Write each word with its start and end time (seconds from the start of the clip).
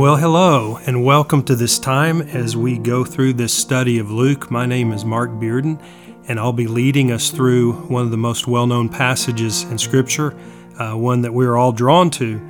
Well, 0.00 0.16
hello, 0.16 0.78
and 0.86 1.04
welcome 1.04 1.42
to 1.42 1.54
this 1.54 1.78
time 1.78 2.22
as 2.22 2.56
we 2.56 2.78
go 2.78 3.04
through 3.04 3.34
this 3.34 3.52
study 3.52 3.98
of 3.98 4.10
Luke. 4.10 4.50
My 4.50 4.64
name 4.64 4.92
is 4.92 5.04
Mark 5.04 5.28
Bearden, 5.32 5.78
and 6.26 6.40
I'll 6.40 6.54
be 6.54 6.66
leading 6.66 7.12
us 7.12 7.28
through 7.28 7.74
one 7.82 8.06
of 8.06 8.10
the 8.10 8.16
most 8.16 8.46
well 8.46 8.66
known 8.66 8.88
passages 8.88 9.64
in 9.64 9.76
Scripture, 9.76 10.34
uh, 10.78 10.94
one 10.94 11.20
that 11.20 11.34
we're 11.34 11.54
all 11.54 11.72
drawn 11.72 12.08
to, 12.12 12.40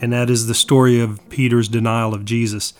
and 0.00 0.12
that 0.12 0.28
is 0.28 0.48
the 0.48 0.54
story 0.54 0.98
of 0.98 1.20
Peter's 1.28 1.68
denial 1.68 2.12
of 2.12 2.24
Jesus. 2.24 2.74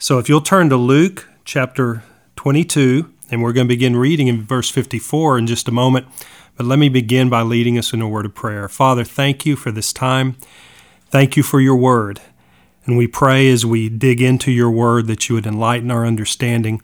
So 0.00 0.18
if 0.18 0.30
you'll 0.30 0.40
turn 0.40 0.70
to 0.70 0.78
Luke 0.78 1.28
chapter 1.44 2.02
22, 2.36 3.12
and 3.30 3.42
we're 3.42 3.52
going 3.52 3.66
to 3.66 3.74
begin 3.74 3.94
reading 3.94 4.28
in 4.28 4.42
verse 4.42 4.70
54 4.70 5.36
in 5.36 5.46
just 5.46 5.68
a 5.68 5.70
moment. 5.70 6.06
But 6.56 6.64
let 6.64 6.78
me 6.78 6.88
begin 6.88 7.28
by 7.28 7.42
leading 7.42 7.76
us 7.76 7.92
in 7.92 8.00
a 8.00 8.08
word 8.08 8.24
of 8.24 8.34
prayer. 8.34 8.70
Father, 8.70 9.04
thank 9.04 9.44
you 9.44 9.54
for 9.54 9.70
this 9.70 9.92
time. 9.92 10.38
Thank 11.10 11.36
you 11.36 11.42
for 11.42 11.60
your 11.60 11.76
word. 11.76 12.22
And 12.86 12.96
we 12.96 13.08
pray 13.08 13.50
as 13.50 13.66
we 13.66 13.88
dig 13.88 14.22
into 14.22 14.52
your 14.52 14.70
word 14.70 15.08
that 15.08 15.28
you 15.28 15.34
would 15.34 15.46
enlighten 15.46 15.90
our 15.90 16.06
understanding, 16.06 16.80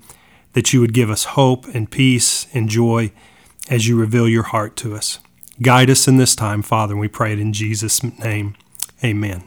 that 0.52 0.72
you 0.72 0.80
would 0.80 0.92
give 0.92 1.10
us 1.10 1.24
hope 1.24 1.66
and 1.66 1.90
peace 1.90 2.48
and 2.52 2.68
joy 2.68 3.12
as 3.70 3.86
you 3.86 3.98
reveal 3.98 4.28
your 4.28 4.42
heart 4.42 4.76
to 4.76 4.94
us. 4.94 5.20
Guide 5.62 5.90
us 5.90 6.08
in 6.08 6.16
this 6.16 6.34
time, 6.34 6.60
Father, 6.60 6.94
and 6.94 7.00
we 7.00 7.08
pray 7.08 7.32
it 7.32 7.38
in 7.38 7.52
Jesus' 7.52 8.02
name. 8.02 8.56
Amen. 9.04 9.44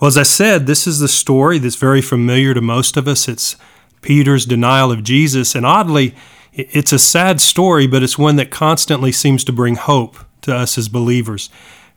Well, 0.00 0.08
as 0.08 0.18
I 0.18 0.24
said, 0.24 0.66
this 0.66 0.86
is 0.86 0.98
the 0.98 1.08
story 1.08 1.58
that's 1.58 1.76
very 1.76 2.02
familiar 2.02 2.52
to 2.54 2.60
most 2.60 2.96
of 2.96 3.06
us. 3.06 3.28
It's 3.28 3.54
Peter's 4.02 4.46
denial 4.46 4.90
of 4.90 5.04
Jesus, 5.04 5.54
and 5.54 5.64
oddly, 5.64 6.14
it's 6.52 6.92
a 6.92 6.98
sad 6.98 7.40
story, 7.40 7.86
but 7.86 8.02
it's 8.02 8.18
one 8.18 8.36
that 8.36 8.50
constantly 8.50 9.12
seems 9.12 9.44
to 9.44 9.52
bring 9.52 9.76
hope 9.76 10.16
to 10.42 10.54
us 10.54 10.76
as 10.78 10.88
believers 10.88 11.48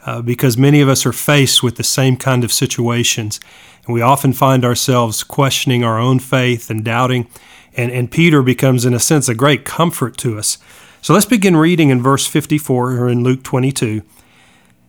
uh, 0.05 0.21
because 0.21 0.57
many 0.57 0.81
of 0.81 0.89
us 0.89 1.05
are 1.05 1.13
faced 1.13 1.63
with 1.63 1.75
the 1.75 1.83
same 1.83 2.17
kind 2.17 2.43
of 2.43 2.51
situations. 2.51 3.39
And 3.85 3.93
we 3.93 4.01
often 4.01 4.33
find 4.33 4.63
ourselves 4.65 5.23
questioning 5.23 5.83
our 5.83 5.99
own 5.99 6.19
faith 6.19 6.69
and 6.69 6.83
doubting. 6.83 7.27
And, 7.75 7.91
and 7.91 8.11
Peter 8.11 8.41
becomes, 8.41 8.85
in 8.85 8.93
a 8.93 8.99
sense, 8.99 9.27
a 9.27 9.35
great 9.35 9.65
comfort 9.65 10.17
to 10.17 10.37
us. 10.37 10.57
So 11.01 11.13
let's 11.13 11.25
begin 11.25 11.57
reading 11.57 11.89
in 11.89 12.01
verse 12.01 12.25
54 12.27 12.91
or 12.93 13.09
in 13.09 13.23
Luke 13.23 13.43
22. 13.43 14.03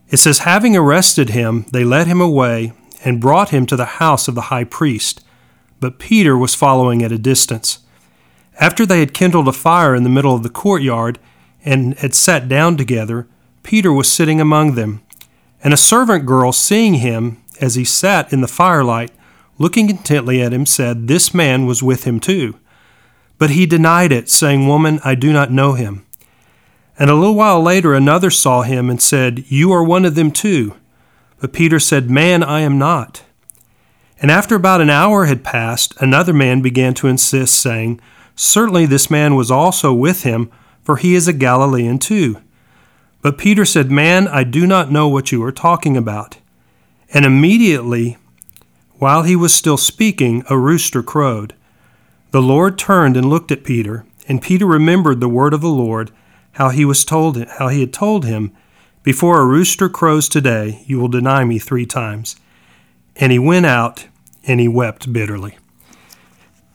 It 0.09 0.17
says, 0.17 0.39
Having 0.39 0.77
arrested 0.77 1.29
him, 1.29 1.65
they 1.71 1.83
led 1.83 2.07
him 2.07 2.21
away 2.21 2.73
and 3.03 3.21
brought 3.21 3.49
him 3.49 3.65
to 3.65 3.75
the 3.75 3.85
house 3.85 4.27
of 4.27 4.35
the 4.35 4.41
high 4.41 4.63
priest. 4.63 5.23
But 5.79 5.99
Peter 5.99 6.37
was 6.37 6.55
following 6.55 7.03
at 7.03 7.11
a 7.11 7.17
distance. 7.17 7.79
After 8.59 8.85
they 8.85 8.99
had 8.99 9.13
kindled 9.13 9.47
a 9.47 9.53
fire 9.53 9.93
in 9.93 10.03
the 10.03 10.09
middle 10.09 10.33
of 10.33 10.43
the 10.43 10.49
courtyard 10.49 11.19
and 11.65 11.97
had 11.99 12.13
sat 12.13 12.47
down 12.47 12.77
together, 12.77 13.27
Peter 13.63 13.91
was 13.91 14.09
sitting 14.09 14.39
among 14.39 14.75
them. 14.75 15.01
And 15.65 15.73
a 15.73 15.77
servant 15.77 16.27
girl, 16.27 16.51
seeing 16.51 16.93
him 16.93 17.41
as 17.59 17.73
he 17.73 17.83
sat 17.83 18.31
in 18.31 18.41
the 18.41 18.47
firelight, 18.47 19.09
looking 19.57 19.89
intently 19.89 20.39
at 20.39 20.53
him, 20.53 20.63
said, 20.67 21.07
This 21.07 21.33
man 21.33 21.65
was 21.65 21.81
with 21.81 22.03
him 22.03 22.19
too. 22.19 22.59
But 23.39 23.49
he 23.49 23.65
denied 23.65 24.11
it, 24.11 24.29
saying, 24.29 24.67
Woman, 24.67 24.99
I 25.03 25.15
do 25.15 25.33
not 25.33 25.51
know 25.51 25.73
him. 25.73 26.05
And 26.99 27.09
a 27.09 27.15
little 27.15 27.33
while 27.33 27.63
later 27.63 27.95
another 27.95 28.29
saw 28.29 28.61
him 28.61 28.91
and 28.91 29.01
said, 29.01 29.43
You 29.47 29.71
are 29.71 29.83
one 29.83 30.05
of 30.05 30.13
them 30.13 30.29
too. 30.29 30.75
But 31.39 31.51
Peter 31.51 31.79
said, 31.79 32.11
Man, 32.11 32.43
I 32.43 32.59
am 32.59 32.77
not. 32.77 33.23
And 34.21 34.29
after 34.29 34.53
about 34.53 34.81
an 34.81 34.91
hour 34.91 35.25
had 35.25 35.43
passed, 35.43 35.95
another 35.99 36.31
man 36.31 36.61
began 36.61 36.93
to 36.93 37.07
insist, 37.07 37.59
saying, 37.59 37.99
Certainly 38.35 38.85
this 38.85 39.09
man 39.09 39.33
was 39.33 39.49
also 39.49 39.95
with 39.95 40.21
him, 40.21 40.51
for 40.83 40.97
he 40.97 41.15
is 41.15 41.27
a 41.27 41.33
Galilean 41.33 41.97
too. 41.97 42.39
But 43.25 43.39
Peter 43.39 43.65
said, 43.65 43.89
Man, 43.89 44.27
I 44.27 44.43
do 44.43 44.67
not 44.67 44.91
know 44.91 45.07
what 45.07 45.31
you 45.31 45.41
are 45.45 45.51
talking 45.51 45.97
about. 45.97 46.37
And 47.11 47.25
immediately, 47.25 48.17
while 48.99 49.23
he 49.23 49.35
was 49.35 49.51
still 49.51 49.77
speaking, 49.77 50.43
a 50.47 50.59
rooster 50.59 51.01
crowed. 51.01 51.55
The 52.29 52.43
Lord 52.43 52.77
turned 52.77 53.17
and 53.17 53.27
looked 53.27 53.51
at 53.51 53.63
Peter, 53.63 54.05
and 54.27 54.43
Peter 54.43 54.67
remembered 54.67 55.21
the 55.21 55.27
word 55.27 55.55
of 55.55 55.61
the 55.61 55.69
Lord, 55.69 56.11
how 56.51 56.69
he 56.69 56.85
was 56.85 57.03
told 57.03 57.43
how 57.43 57.69
he 57.69 57.79
had 57.79 57.91
told 57.91 58.25
him, 58.25 58.51
Before 59.01 59.41
a 59.41 59.45
rooster 59.47 59.89
crows 59.89 60.29
today, 60.29 60.83
you 60.85 60.99
will 60.99 61.07
deny 61.07 61.45
me 61.45 61.57
three 61.57 61.87
times. 61.87 62.35
And 63.15 63.31
he 63.31 63.39
went 63.39 63.65
out 63.65 64.05
and 64.43 64.59
he 64.59 64.67
wept 64.67 65.11
bitterly. 65.11 65.57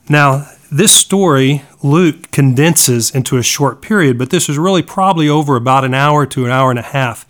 Now, 0.09 0.49
this 0.71 0.93
story, 0.93 1.63
Luke 1.83 2.31
condenses 2.31 3.11
into 3.11 3.37
a 3.37 3.43
short 3.43 3.83
period, 3.83 4.19
but 4.19 4.31
this 4.31 4.49
is 4.49 4.57
really 4.57 4.83
probably 4.83 5.29
over 5.29 5.57
about 5.57 5.85
an 5.85 5.95
hour 5.95 6.27
to 6.27 6.45
an 6.45 6.51
hour 6.51 6.71
and 6.71 6.79
a 6.79 6.83
half. 6.83 7.27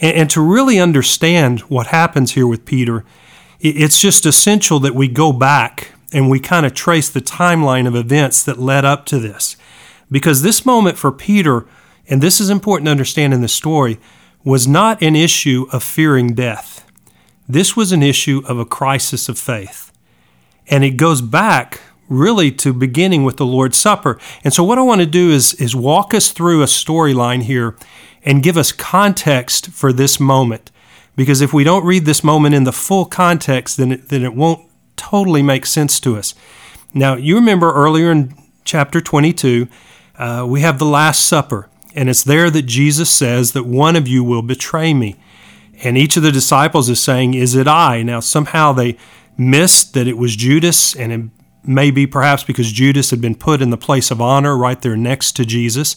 And, 0.00 0.16
and 0.16 0.30
to 0.30 0.40
really 0.40 0.80
understand 0.80 1.60
what 1.60 1.88
happens 1.88 2.32
here 2.32 2.46
with 2.46 2.64
Peter, 2.64 3.04
it's 3.60 4.00
just 4.00 4.26
essential 4.26 4.80
that 4.80 4.94
we 4.94 5.08
go 5.08 5.32
back 5.32 5.92
and 6.12 6.28
we 6.28 6.40
kind 6.40 6.66
of 6.66 6.74
trace 6.74 7.08
the 7.08 7.20
timeline 7.20 7.86
of 7.86 7.94
events 7.94 8.42
that 8.42 8.58
led 8.58 8.84
up 8.84 9.06
to 9.06 9.18
this. 9.18 9.56
Because 10.10 10.42
this 10.42 10.66
moment 10.66 10.98
for 10.98 11.10
Peter, 11.10 11.66
and 12.08 12.20
this 12.20 12.40
is 12.40 12.50
important 12.50 12.86
to 12.86 12.90
understand 12.90 13.32
in 13.32 13.40
the 13.40 13.48
story, 13.48 13.98
was 14.44 14.68
not 14.68 15.02
an 15.02 15.16
issue 15.16 15.66
of 15.72 15.82
fearing 15.82 16.34
death. 16.34 16.86
This 17.48 17.76
was 17.76 17.92
an 17.92 18.02
issue 18.02 18.42
of 18.46 18.58
a 18.58 18.66
crisis 18.66 19.28
of 19.28 19.38
faith. 19.38 19.92
And 20.68 20.84
it 20.84 20.96
goes 20.96 21.22
back 21.22 21.80
really 22.08 22.50
to 22.52 22.72
beginning 22.72 23.24
with 23.24 23.36
the 23.36 23.46
Lord's 23.46 23.76
Supper. 23.76 24.18
And 24.42 24.52
so, 24.52 24.64
what 24.64 24.78
I 24.78 24.82
want 24.82 25.00
to 25.00 25.06
do 25.06 25.30
is, 25.30 25.54
is 25.54 25.74
walk 25.74 26.14
us 26.14 26.32
through 26.32 26.62
a 26.62 26.66
storyline 26.66 27.42
here 27.42 27.76
and 28.24 28.42
give 28.42 28.56
us 28.56 28.72
context 28.72 29.70
for 29.70 29.92
this 29.92 30.18
moment. 30.18 30.70
Because 31.16 31.40
if 31.40 31.52
we 31.52 31.64
don't 31.64 31.84
read 31.84 32.06
this 32.06 32.24
moment 32.24 32.54
in 32.54 32.64
the 32.64 32.72
full 32.72 33.04
context, 33.04 33.76
then 33.76 33.92
it, 33.92 34.08
then 34.08 34.24
it 34.24 34.34
won't 34.34 34.68
totally 34.96 35.42
make 35.42 35.66
sense 35.66 36.00
to 36.00 36.16
us. 36.16 36.34
Now, 36.92 37.14
you 37.14 37.36
remember 37.36 37.72
earlier 37.72 38.10
in 38.10 38.34
chapter 38.64 39.00
22, 39.00 39.68
uh, 40.16 40.46
we 40.48 40.60
have 40.60 40.78
the 40.78 40.84
Last 40.84 41.26
Supper, 41.26 41.68
and 41.94 42.08
it's 42.08 42.24
there 42.24 42.50
that 42.50 42.62
Jesus 42.62 43.10
says 43.10 43.52
that 43.52 43.64
one 43.64 43.96
of 43.96 44.08
you 44.08 44.24
will 44.24 44.42
betray 44.42 44.94
me. 44.94 45.16
And 45.82 45.98
each 45.98 46.16
of 46.16 46.22
the 46.22 46.32
disciples 46.32 46.88
is 46.88 47.00
saying, 47.00 47.34
Is 47.34 47.54
it 47.54 47.66
I? 47.66 48.02
Now, 48.02 48.20
somehow 48.20 48.72
they 48.72 48.96
missed 49.36 49.94
that 49.94 50.06
it 50.06 50.16
was 50.16 50.36
Judas, 50.36 50.94
and 50.94 51.30
maybe 51.66 52.06
perhaps 52.06 52.44
because 52.44 52.72
Judas 52.72 53.10
had 53.10 53.20
been 53.20 53.34
put 53.34 53.62
in 53.62 53.70
the 53.70 53.76
place 53.76 54.10
of 54.10 54.20
honor 54.20 54.56
right 54.56 54.80
there 54.80 54.96
next 54.96 55.32
to 55.32 55.44
Jesus. 55.44 55.96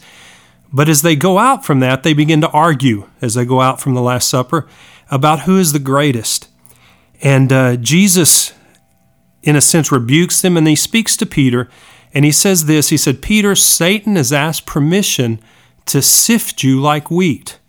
But 0.72 0.90
as 0.90 1.02
they 1.02 1.16
go 1.16 1.38
out 1.38 1.66
from 1.66 1.80
that, 1.80 2.04
they 2.04 2.14
begin 2.14 2.42
to 2.42 2.50
argue 2.50 3.10
as 3.22 3.36
they 3.36 3.46
go 3.46 3.62
out 3.62 3.80
from 3.80 3.94
the 3.94 4.02
Last 4.02 4.30
Supper 4.30 4.68
about 5.10 5.42
who 5.42 5.58
is 5.58 5.72
the 5.74 5.80
greatest. 5.80 6.50
And 7.22 7.52
uh, 7.52 7.78
Jesus, 7.78 8.54
in 9.44 9.56
a 9.56 9.62
sense, 9.62 9.92
rebukes 9.92 10.42
them 10.42 10.58
and 10.58 10.68
he 10.68 10.76
speaks 10.76 11.16
to 11.18 11.26
Peter 11.26 11.70
and 12.14 12.26
he 12.26 12.32
says 12.32 12.66
this 12.66 12.90
He 12.90 12.98
said, 12.98 13.22
Peter, 13.22 13.56
Satan 13.56 14.16
has 14.16 14.34
asked 14.34 14.66
permission 14.66 15.40
to 15.86 16.02
sift 16.02 16.64
you 16.64 16.80
like 16.80 17.12
wheat. 17.12 17.60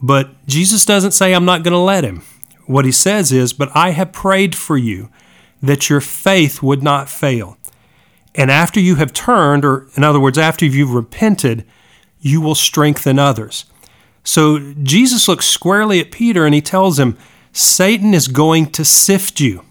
But 0.00 0.46
Jesus 0.46 0.84
doesn't 0.84 1.12
say, 1.12 1.32
I'm 1.32 1.44
not 1.44 1.62
going 1.62 1.72
to 1.72 1.78
let 1.78 2.04
him. 2.04 2.22
What 2.66 2.84
he 2.84 2.92
says 2.92 3.30
is, 3.30 3.52
But 3.52 3.70
I 3.74 3.90
have 3.90 4.12
prayed 4.12 4.54
for 4.54 4.76
you 4.76 5.10
that 5.62 5.88
your 5.88 6.00
faith 6.00 6.62
would 6.62 6.82
not 6.82 7.08
fail. 7.08 7.56
And 8.34 8.50
after 8.50 8.80
you 8.80 8.96
have 8.96 9.12
turned, 9.12 9.64
or 9.64 9.88
in 9.94 10.02
other 10.02 10.20
words, 10.20 10.38
after 10.38 10.66
you've 10.66 10.94
repented, 10.94 11.64
you 12.20 12.40
will 12.40 12.54
strengthen 12.54 13.18
others. 13.18 13.66
So 14.24 14.74
Jesus 14.82 15.28
looks 15.28 15.46
squarely 15.46 16.00
at 16.00 16.10
Peter 16.12 16.44
and 16.44 16.54
he 16.54 16.60
tells 16.60 16.98
him, 16.98 17.18
Satan 17.52 18.14
is 18.14 18.28
going 18.28 18.70
to 18.72 18.84
sift 18.84 19.40
you. 19.40 19.64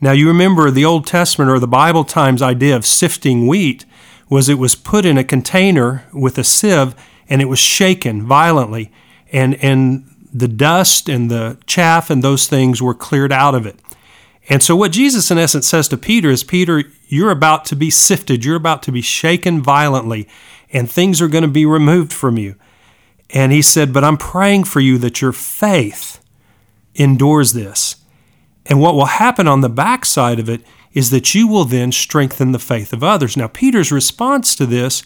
Now, 0.00 0.12
you 0.12 0.28
remember 0.28 0.70
the 0.70 0.84
Old 0.84 1.06
Testament 1.06 1.50
or 1.50 1.58
the 1.58 1.68
Bible 1.68 2.04
times 2.04 2.40
idea 2.40 2.74
of 2.74 2.86
sifting 2.86 3.46
wheat 3.46 3.84
was 4.30 4.48
it 4.48 4.54
was 4.54 4.74
put 4.74 5.04
in 5.04 5.18
a 5.18 5.24
container 5.24 6.06
with 6.12 6.38
a 6.38 6.44
sieve 6.44 6.94
and 7.28 7.42
it 7.42 7.46
was 7.46 7.58
shaken 7.58 8.26
violently, 8.26 8.90
and, 9.32 9.54
and 9.62 10.04
the 10.32 10.48
dust 10.48 11.08
and 11.08 11.30
the 11.30 11.58
chaff 11.66 12.10
and 12.10 12.24
those 12.24 12.48
things 12.48 12.82
were 12.82 12.94
cleared 12.94 13.32
out 13.32 13.54
of 13.54 13.66
it. 13.66 13.78
And 14.48 14.62
so, 14.62 14.74
what 14.74 14.92
Jesus 14.92 15.30
in 15.30 15.38
essence 15.38 15.66
says 15.66 15.88
to 15.88 15.96
Peter 15.96 16.30
is 16.30 16.42
Peter, 16.42 16.84
you're 17.06 17.30
about 17.30 17.64
to 17.66 17.76
be 17.76 17.90
sifted, 17.90 18.44
you're 18.44 18.56
about 18.56 18.82
to 18.84 18.92
be 18.92 19.02
shaken 19.02 19.62
violently, 19.62 20.28
and 20.72 20.90
things 20.90 21.20
are 21.20 21.28
going 21.28 21.42
to 21.42 21.48
be 21.48 21.66
removed 21.66 22.12
from 22.12 22.38
you. 22.38 22.56
And 23.30 23.52
he 23.52 23.62
said, 23.62 23.92
But 23.92 24.04
I'm 24.04 24.16
praying 24.16 24.64
for 24.64 24.80
you 24.80 24.98
that 24.98 25.20
your 25.20 25.32
faith 25.32 26.20
endures 26.94 27.52
this. 27.52 27.96
And 28.66 28.80
what 28.80 28.94
will 28.94 29.06
happen 29.06 29.46
on 29.46 29.60
the 29.60 29.68
backside 29.68 30.38
of 30.38 30.48
it 30.48 30.62
is 30.92 31.10
that 31.10 31.34
you 31.34 31.46
will 31.46 31.64
then 31.64 31.92
strengthen 31.92 32.52
the 32.52 32.58
faith 32.58 32.92
of 32.92 33.04
others. 33.04 33.36
Now, 33.36 33.48
Peter's 33.48 33.92
response 33.92 34.54
to 34.56 34.66
this 34.66 35.02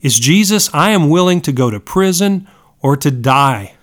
is 0.00 0.18
Jesus, 0.18 0.72
I 0.74 0.90
am 0.90 1.10
willing 1.10 1.40
to 1.42 1.52
go 1.52 1.70
to 1.70 1.80
prison 1.80 2.48
or 2.80 2.96
to 2.96 3.10
die 3.10 3.74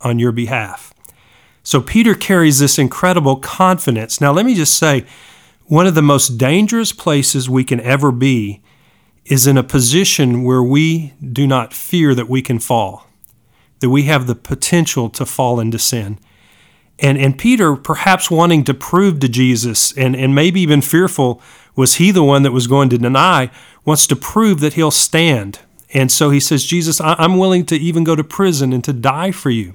on 0.00 0.18
your 0.18 0.32
behalf. 0.32 0.94
So 1.62 1.80
Peter 1.80 2.14
carries 2.14 2.58
this 2.58 2.78
incredible 2.78 3.36
confidence. 3.36 4.20
Now, 4.20 4.32
let 4.32 4.46
me 4.46 4.54
just 4.54 4.74
say, 4.74 5.04
one 5.66 5.86
of 5.86 5.94
the 5.94 6.02
most 6.02 6.36
dangerous 6.36 6.92
places 6.92 7.48
we 7.48 7.62
can 7.62 7.80
ever 7.80 8.10
be 8.10 8.60
is 9.26 9.46
in 9.46 9.56
a 9.56 9.62
position 9.62 10.42
where 10.42 10.62
we 10.62 11.14
do 11.22 11.46
not 11.46 11.72
fear 11.72 12.14
that 12.14 12.28
we 12.28 12.42
can 12.42 12.58
fall, 12.58 13.06
that 13.78 13.90
we 13.90 14.04
have 14.04 14.26
the 14.26 14.34
potential 14.34 15.08
to 15.10 15.24
fall 15.24 15.60
into 15.60 15.78
sin. 15.78 16.18
And, 16.98 17.16
and 17.16 17.38
Peter, 17.38 17.76
perhaps 17.76 18.30
wanting 18.30 18.64
to 18.64 18.74
prove 18.74 19.20
to 19.20 19.28
Jesus 19.28 19.96
and, 19.96 20.16
and 20.16 20.34
maybe 20.34 20.60
even 20.60 20.82
fearful, 20.82 21.40
was 21.76 21.94
he 21.94 22.10
the 22.10 22.24
one 22.24 22.42
that 22.42 22.52
was 22.52 22.66
going 22.66 22.88
to 22.90 22.98
deny, 22.98 23.50
wants 23.84 24.06
to 24.08 24.16
prove 24.16 24.60
that 24.60 24.74
he'll 24.74 24.90
stand. 24.90 25.60
And 25.94 26.10
so 26.10 26.30
he 26.30 26.40
says, 26.40 26.64
Jesus, 26.64 27.00
I'm 27.00 27.38
willing 27.38 27.64
to 27.66 27.76
even 27.76 28.04
go 28.04 28.16
to 28.16 28.24
prison 28.24 28.72
and 28.72 28.84
to 28.84 28.92
die 28.92 29.30
for 29.30 29.50
you. 29.50 29.74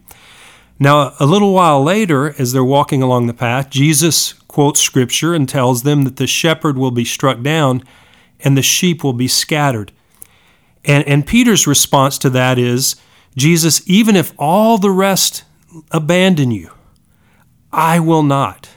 Now, 0.78 1.14
a 1.20 1.26
little 1.26 1.54
while 1.54 1.82
later, 1.84 2.36
as 2.38 2.52
they're 2.52 2.64
walking 2.64 3.02
along 3.02 3.28
the 3.28 3.34
path, 3.34 3.70
Jesus 3.70 4.34
quotes 4.48 4.82
scripture 4.82 5.34
and 5.34 5.48
tells 5.48 5.84
them 5.84 6.04
that 6.04 6.18
the 6.18 6.28
shepherd 6.28 6.78
will 6.78 6.92
be 6.92 7.06
struck 7.06 7.42
down 7.42 7.84
and 8.42 8.58
the 8.58 8.62
sheep 8.62 9.04
will 9.04 9.14
be 9.14 9.28
scattered. 9.28 9.92
And, 10.84 11.08
and 11.08 11.26
Peter's 11.26 11.66
response 11.66 12.18
to 12.20 12.30
that 12.32 12.60
is, 12.60 12.96
Jesus, 13.36 13.82
even 13.86 14.16
if 14.16 14.34
all 14.38 14.78
the 14.78 14.92
rest 14.92 15.44
abandon 15.92 16.52
you, 16.52 16.72
I 17.72 18.00
will 18.00 18.24
not. 18.24 18.70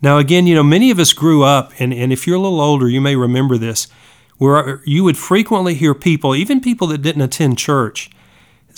Now, 0.00 0.18
again, 0.18 0.46
you 0.46 0.54
know, 0.54 0.62
many 0.62 0.90
of 0.90 0.98
us 0.98 1.12
grew 1.12 1.42
up, 1.42 1.72
and, 1.78 1.92
and 1.92 2.12
if 2.12 2.26
you're 2.26 2.36
a 2.36 2.40
little 2.40 2.60
older, 2.60 2.88
you 2.88 3.00
may 3.00 3.16
remember 3.16 3.58
this, 3.58 3.88
where 4.36 4.80
you 4.86 5.02
would 5.04 5.18
frequently 5.18 5.74
hear 5.74 5.94
people, 5.94 6.36
even 6.36 6.60
people 6.60 6.86
that 6.86 7.02
didn't 7.02 7.22
attend 7.22 7.58
church, 7.58 8.10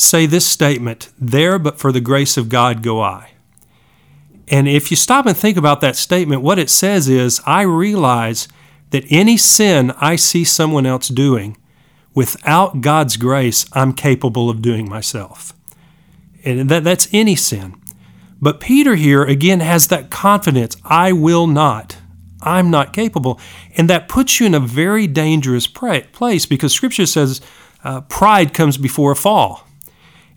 say 0.01 0.27
this 0.27 0.47
statement 0.47 1.11
There, 1.19 1.59
but 1.59 1.79
for 1.79 1.93
the 1.93 2.01
grace 2.01 2.37
of 2.37 2.49
God, 2.49 2.83
go 2.83 3.01
I. 3.01 3.33
And 4.49 4.67
if 4.67 4.91
you 4.91 4.97
stop 4.97 5.27
and 5.27 5.37
think 5.37 5.57
about 5.57 5.81
that 5.81 5.97
statement, 5.97 6.43
what 6.43 6.59
it 6.59 6.71
says 6.71 7.09
is, 7.09 7.41
I 7.47 7.63
realize 7.63 8.49
that 8.91 9.05
any 9.09 9.37
sin 9.37 9.93
I 9.93 10.17
see 10.17 10.45
someone 10.45 10.87
else 10.87 11.09
doing, 11.09 11.57
without 12.15 12.81
God's 12.81 13.17
grace, 13.17 13.65
I'm 13.73 13.93
capable 13.93 14.51
of 14.51 14.61
doing 14.61 14.89
myself. 14.89 15.53
And 16.45 16.69
that, 16.69 16.83
that's 16.83 17.09
any 17.13 17.37
sin. 17.37 17.81
But 18.41 18.59
Peter 18.59 18.97
here 18.97 19.23
again 19.23 19.61
has 19.61 19.89
that 19.89 20.11
confidence 20.11 20.77
I 20.85 21.13
will 21.13 21.47
not. 21.47 21.99
I'm 22.43 22.71
not 22.71 22.93
capable. 22.93 23.39
And 23.77 23.89
that 23.91 24.09
puts 24.09 24.41
you 24.41 24.47
in 24.47 24.55
a 24.55 24.61
very 24.61 25.07
dangerous 25.07 25.67
place 25.67 26.47
because 26.47 26.73
Scripture 26.73 27.07
says 27.07 27.41
uh, 27.85 28.01
pride 28.03 28.55
comes 28.55 28.79
before 28.79 29.13
a 29.13 29.17
fall. 29.17 29.67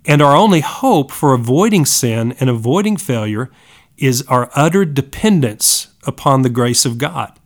And 0.05 0.21
our 0.21 0.35
only 0.35 0.59
hope 0.59 1.11
for 1.11 1.33
avoiding 1.33 1.85
sin 1.85 2.35
and 2.39 2.49
avoiding 2.49 2.97
failure 2.97 3.49
is 3.97 4.21
our 4.23 4.49
utter 4.53 4.85
dependence 4.85 5.87
upon 6.05 6.41
the 6.41 6.49
grace 6.49 6.85
of 6.85 6.97
God, 6.97 7.39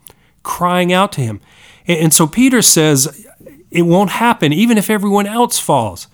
crying 0.43 0.91
out 0.91 1.11
to 1.13 1.21
Him. 1.21 1.39
And 1.85 2.13
so 2.13 2.25
Peter 2.25 2.61
says, 2.61 3.27
It 3.69 3.83
won't 3.83 4.11
happen, 4.11 4.51
even 4.51 4.77
if 4.77 4.89
everyone 4.89 5.27
else 5.27 5.59
falls. 5.59 6.07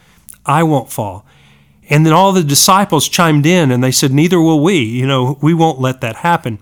I 0.45 0.63
won't 0.63 0.91
fall. 0.91 1.25
And 1.89 2.05
then 2.05 2.13
all 2.13 2.31
the 2.31 2.43
disciples 2.43 3.07
chimed 3.07 3.45
in 3.45 3.71
and 3.71 3.83
they 3.83 3.91
said, 3.91 4.11
Neither 4.11 4.39
will 4.39 4.59
we. 4.59 4.79
You 4.79 5.07
know, 5.07 5.37
we 5.41 5.53
won't 5.53 5.79
let 5.79 6.01
that 6.01 6.17
happen. 6.17 6.59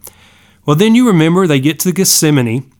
Well, 0.65 0.75
then 0.75 0.93
you 0.93 1.07
remember 1.07 1.47
they 1.47 1.59
get 1.59 1.79
to 1.79 1.91
Gethsemane 1.91 2.71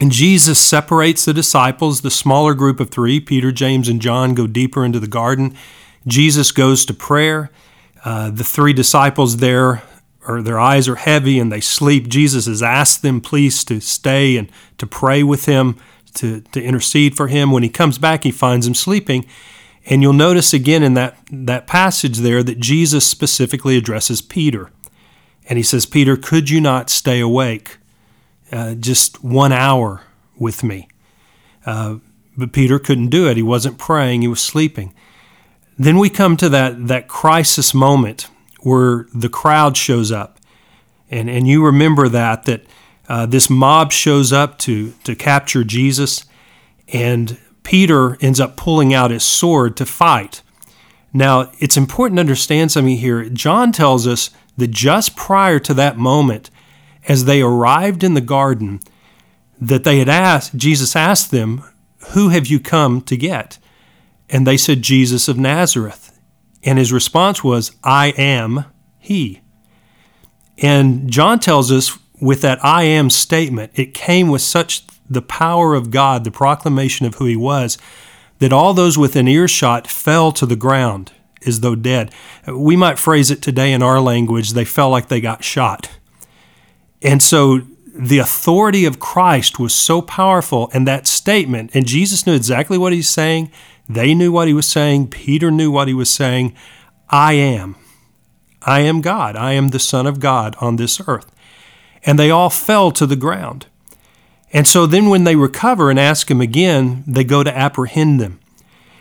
and 0.00 0.10
Jesus 0.10 0.58
separates 0.58 1.24
the 1.24 1.32
disciples, 1.32 2.00
the 2.00 2.10
smaller 2.10 2.54
group 2.54 2.80
of 2.80 2.90
three, 2.90 3.20
Peter, 3.20 3.52
James, 3.52 3.88
and 3.88 4.00
John, 4.00 4.34
go 4.34 4.46
deeper 4.46 4.84
into 4.84 4.98
the 4.98 5.06
garden. 5.06 5.54
Jesus 6.06 6.52
goes 6.52 6.84
to 6.86 6.94
prayer. 6.94 7.50
Uh, 8.04 8.30
the 8.30 8.44
three 8.44 8.72
disciples 8.72 9.36
there, 9.36 9.82
or 10.26 10.42
their 10.42 10.58
eyes 10.58 10.88
are 10.88 10.96
heavy 10.96 11.38
and 11.38 11.52
they 11.52 11.60
sleep. 11.60 12.08
Jesus 12.08 12.46
has 12.46 12.62
asked 12.62 13.02
them, 13.02 13.20
please, 13.20 13.64
to 13.64 13.80
stay 13.80 14.36
and 14.36 14.50
to 14.78 14.86
pray 14.86 15.22
with 15.22 15.46
him, 15.46 15.76
to, 16.14 16.40
to 16.40 16.62
intercede 16.62 17.16
for 17.16 17.28
him. 17.28 17.50
When 17.50 17.62
he 17.62 17.68
comes 17.68 17.98
back, 17.98 18.24
he 18.24 18.30
finds 18.30 18.66
them 18.66 18.74
sleeping. 18.74 19.26
And 19.86 20.02
you'll 20.02 20.12
notice 20.12 20.52
again 20.52 20.82
in 20.82 20.94
that, 20.94 21.16
that 21.30 21.66
passage 21.66 22.18
there 22.18 22.42
that 22.42 22.60
Jesus 22.60 23.06
specifically 23.06 23.76
addresses 23.76 24.22
Peter. 24.22 24.70
And 25.48 25.56
he 25.56 25.62
says, 25.62 25.86
Peter, 25.86 26.16
could 26.16 26.50
you 26.50 26.60
not 26.60 26.88
stay 26.88 27.18
awake 27.18 27.78
uh, 28.52 28.74
just 28.74 29.24
one 29.24 29.52
hour 29.52 30.02
with 30.38 30.62
me? 30.62 30.88
Uh, 31.66 31.96
but 32.36 32.52
Peter 32.52 32.78
couldn't 32.78 33.08
do 33.08 33.28
it. 33.28 33.36
He 33.36 33.42
wasn't 33.42 33.78
praying, 33.78 34.22
he 34.22 34.28
was 34.28 34.40
sleeping. 34.40 34.94
Then 35.78 35.98
we 35.98 36.10
come 36.10 36.36
to 36.36 36.48
that, 36.50 36.88
that 36.88 37.08
crisis 37.08 37.74
moment 37.74 38.28
where 38.60 39.06
the 39.14 39.28
crowd 39.28 39.76
shows 39.76 40.12
up. 40.12 40.38
And, 41.10 41.28
and 41.28 41.46
you 41.46 41.64
remember 41.64 42.08
that, 42.08 42.44
that 42.44 42.64
uh, 43.08 43.26
this 43.26 43.50
mob 43.50 43.92
shows 43.92 44.32
up 44.32 44.58
to, 44.60 44.92
to 45.04 45.14
capture 45.14 45.64
Jesus, 45.64 46.24
and 46.88 47.38
Peter 47.62 48.16
ends 48.20 48.40
up 48.40 48.56
pulling 48.56 48.94
out 48.94 49.10
his 49.10 49.24
sword 49.24 49.76
to 49.76 49.86
fight. 49.86 50.42
Now, 51.12 51.50
it's 51.58 51.76
important 51.76 52.16
to 52.16 52.22
understand 52.22 52.72
something 52.72 52.96
here. 52.96 53.28
John 53.28 53.72
tells 53.72 54.06
us 54.06 54.30
that 54.56 54.70
just 54.70 55.16
prior 55.16 55.58
to 55.58 55.74
that 55.74 55.98
moment, 55.98 56.50
as 57.08 57.24
they 57.24 57.42
arrived 57.42 58.02
in 58.02 58.14
the 58.14 58.20
garden, 58.20 58.80
that 59.60 59.84
they 59.84 59.98
had 59.98 60.08
asked, 60.08 60.56
Jesus 60.56 60.96
asked 60.96 61.30
them, 61.30 61.62
Who 62.10 62.30
have 62.30 62.46
you 62.46 62.60
come 62.60 63.02
to 63.02 63.16
get? 63.16 63.58
And 64.32 64.46
they 64.46 64.56
said, 64.56 64.82
Jesus 64.82 65.28
of 65.28 65.38
Nazareth. 65.38 66.18
And 66.64 66.78
his 66.78 66.92
response 66.92 67.44
was, 67.44 67.76
I 67.84 68.08
am 68.16 68.64
he. 68.98 69.42
And 70.58 71.10
John 71.10 71.38
tells 71.38 71.70
us 71.70 71.98
with 72.20 72.40
that 72.42 72.64
I 72.64 72.84
am 72.84 73.10
statement, 73.10 73.72
it 73.74 73.94
came 73.94 74.28
with 74.28 74.42
such 74.42 74.84
the 75.10 75.22
power 75.22 75.74
of 75.74 75.90
God, 75.90 76.24
the 76.24 76.30
proclamation 76.30 77.04
of 77.04 77.16
who 77.16 77.26
he 77.26 77.36
was, 77.36 77.78
that 78.38 78.52
all 78.52 78.72
those 78.72 78.96
within 78.96 79.28
earshot 79.28 79.86
fell 79.86 80.32
to 80.32 80.46
the 80.46 80.56
ground 80.56 81.12
as 81.44 81.60
though 81.60 81.74
dead. 81.74 82.12
We 82.46 82.76
might 82.76 82.98
phrase 82.98 83.30
it 83.30 83.42
today 83.42 83.72
in 83.72 83.82
our 83.82 84.00
language, 84.00 84.52
they 84.52 84.64
felt 84.64 84.92
like 84.92 85.08
they 85.08 85.20
got 85.20 85.44
shot. 85.44 85.90
And 87.02 87.22
so 87.22 87.62
the 87.94 88.18
authority 88.18 88.84
of 88.84 89.00
Christ 89.00 89.58
was 89.58 89.74
so 89.74 90.00
powerful, 90.00 90.70
and 90.72 90.86
that 90.86 91.06
statement, 91.06 91.72
and 91.74 91.86
Jesus 91.86 92.26
knew 92.26 92.34
exactly 92.34 92.78
what 92.78 92.92
he's 92.92 93.08
saying, 93.10 93.50
they 93.94 94.14
knew 94.14 94.32
what 94.32 94.48
he 94.48 94.54
was 94.54 94.68
saying. 94.68 95.08
Peter 95.08 95.50
knew 95.50 95.70
what 95.70 95.88
he 95.88 95.94
was 95.94 96.10
saying. 96.10 96.54
I 97.08 97.34
am. 97.34 97.76
I 98.62 98.80
am 98.80 99.00
God. 99.00 99.36
I 99.36 99.52
am 99.52 99.68
the 99.68 99.78
Son 99.78 100.06
of 100.06 100.20
God 100.20 100.56
on 100.60 100.76
this 100.76 101.00
earth. 101.06 101.30
And 102.04 102.18
they 102.18 102.30
all 102.30 102.50
fell 102.50 102.90
to 102.92 103.06
the 103.06 103.16
ground. 103.16 103.66
And 104.52 104.66
so 104.66 104.86
then 104.86 105.08
when 105.08 105.24
they 105.24 105.36
recover 105.36 105.90
and 105.90 105.98
ask 105.98 106.30
him 106.30 106.40
again, 106.40 107.04
they 107.06 107.24
go 107.24 107.42
to 107.42 107.56
apprehend 107.56 108.20
them. 108.20 108.38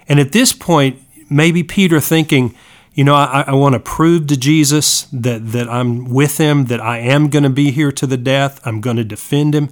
And 0.07 0.19
at 0.19 0.31
this 0.31 0.53
point, 0.53 1.01
maybe 1.29 1.63
Peter 1.63 1.99
thinking, 1.99 2.55
you 2.93 3.03
know, 3.03 3.15
I, 3.15 3.45
I 3.47 3.53
want 3.53 3.73
to 3.73 3.79
prove 3.79 4.27
to 4.27 4.37
Jesus 4.37 5.03
that, 5.13 5.51
that 5.51 5.69
I'm 5.69 6.05
with 6.05 6.37
him, 6.37 6.65
that 6.65 6.81
I 6.81 6.99
am 6.99 7.29
going 7.29 7.43
to 7.43 7.49
be 7.49 7.71
here 7.71 7.91
to 7.91 8.07
the 8.07 8.17
death, 8.17 8.59
I'm 8.65 8.81
going 8.81 8.97
to 8.97 9.03
defend 9.03 9.55
him. 9.55 9.69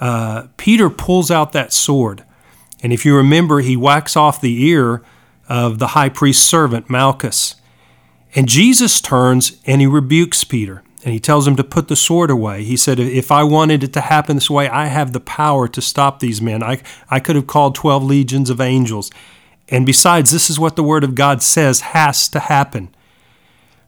Uh, 0.00 0.48
Peter 0.56 0.90
pulls 0.90 1.30
out 1.30 1.52
that 1.52 1.72
sword. 1.72 2.24
And 2.82 2.92
if 2.92 3.04
you 3.04 3.16
remember, 3.16 3.60
he 3.60 3.76
whacks 3.76 4.16
off 4.16 4.40
the 4.40 4.64
ear 4.64 5.02
of 5.48 5.78
the 5.78 5.88
high 5.88 6.08
priest's 6.08 6.44
servant, 6.44 6.90
Malchus. 6.90 7.56
And 8.34 8.48
Jesus 8.48 9.00
turns 9.00 9.60
and 9.66 9.80
he 9.80 9.86
rebukes 9.86 10.44
Peter 10.44 10.82
and 11.04 11.12
he 11.12 11.20
tells 11.20 11.46
him 11.46 11.56
to 11.56 11.64
put 11.64 11.88
the 11.88 11.96
sword 11.96 12.30
away. 12.30 12.64
He 12.64 12.76
said, 12.76 12.98
If 12.98 13.30
I 13.32 13.42
wanted 13.42 13.82
it 13.82 13.92
to 13.94 14.00
happen 14.00 14.36
this 14.36 14.50
way, 14.50 14.68
I 14.68 14.86
have 14.86 15.12
the 15.12 15.20
power 15.20 15.66
to 15.68 15.80
stop 15.80 16.20
these 16.20 16.40
men. 16.40 16.62
I, 16.62 16.80
I 17.10 17.20
could 17.20 17.36
have 17.36 17.46
called 17.46 17.74
12 17.74 18.04
legions 18.04 18.50
of 18.50 18.60
angels. 18.60 19.10
And 19.68 19.84
besides, 19.84 20.30
this 20.30 20.48
is 20.48 20.60
what 20.60 20.76
the 20.76 20.82
Word 20.82 21.02
of 21.02 21.14
God 21.14 21.42
says 21.42 21.80
has 21.80 22.28
to 22.28 22.40
happen. 22.40 22.94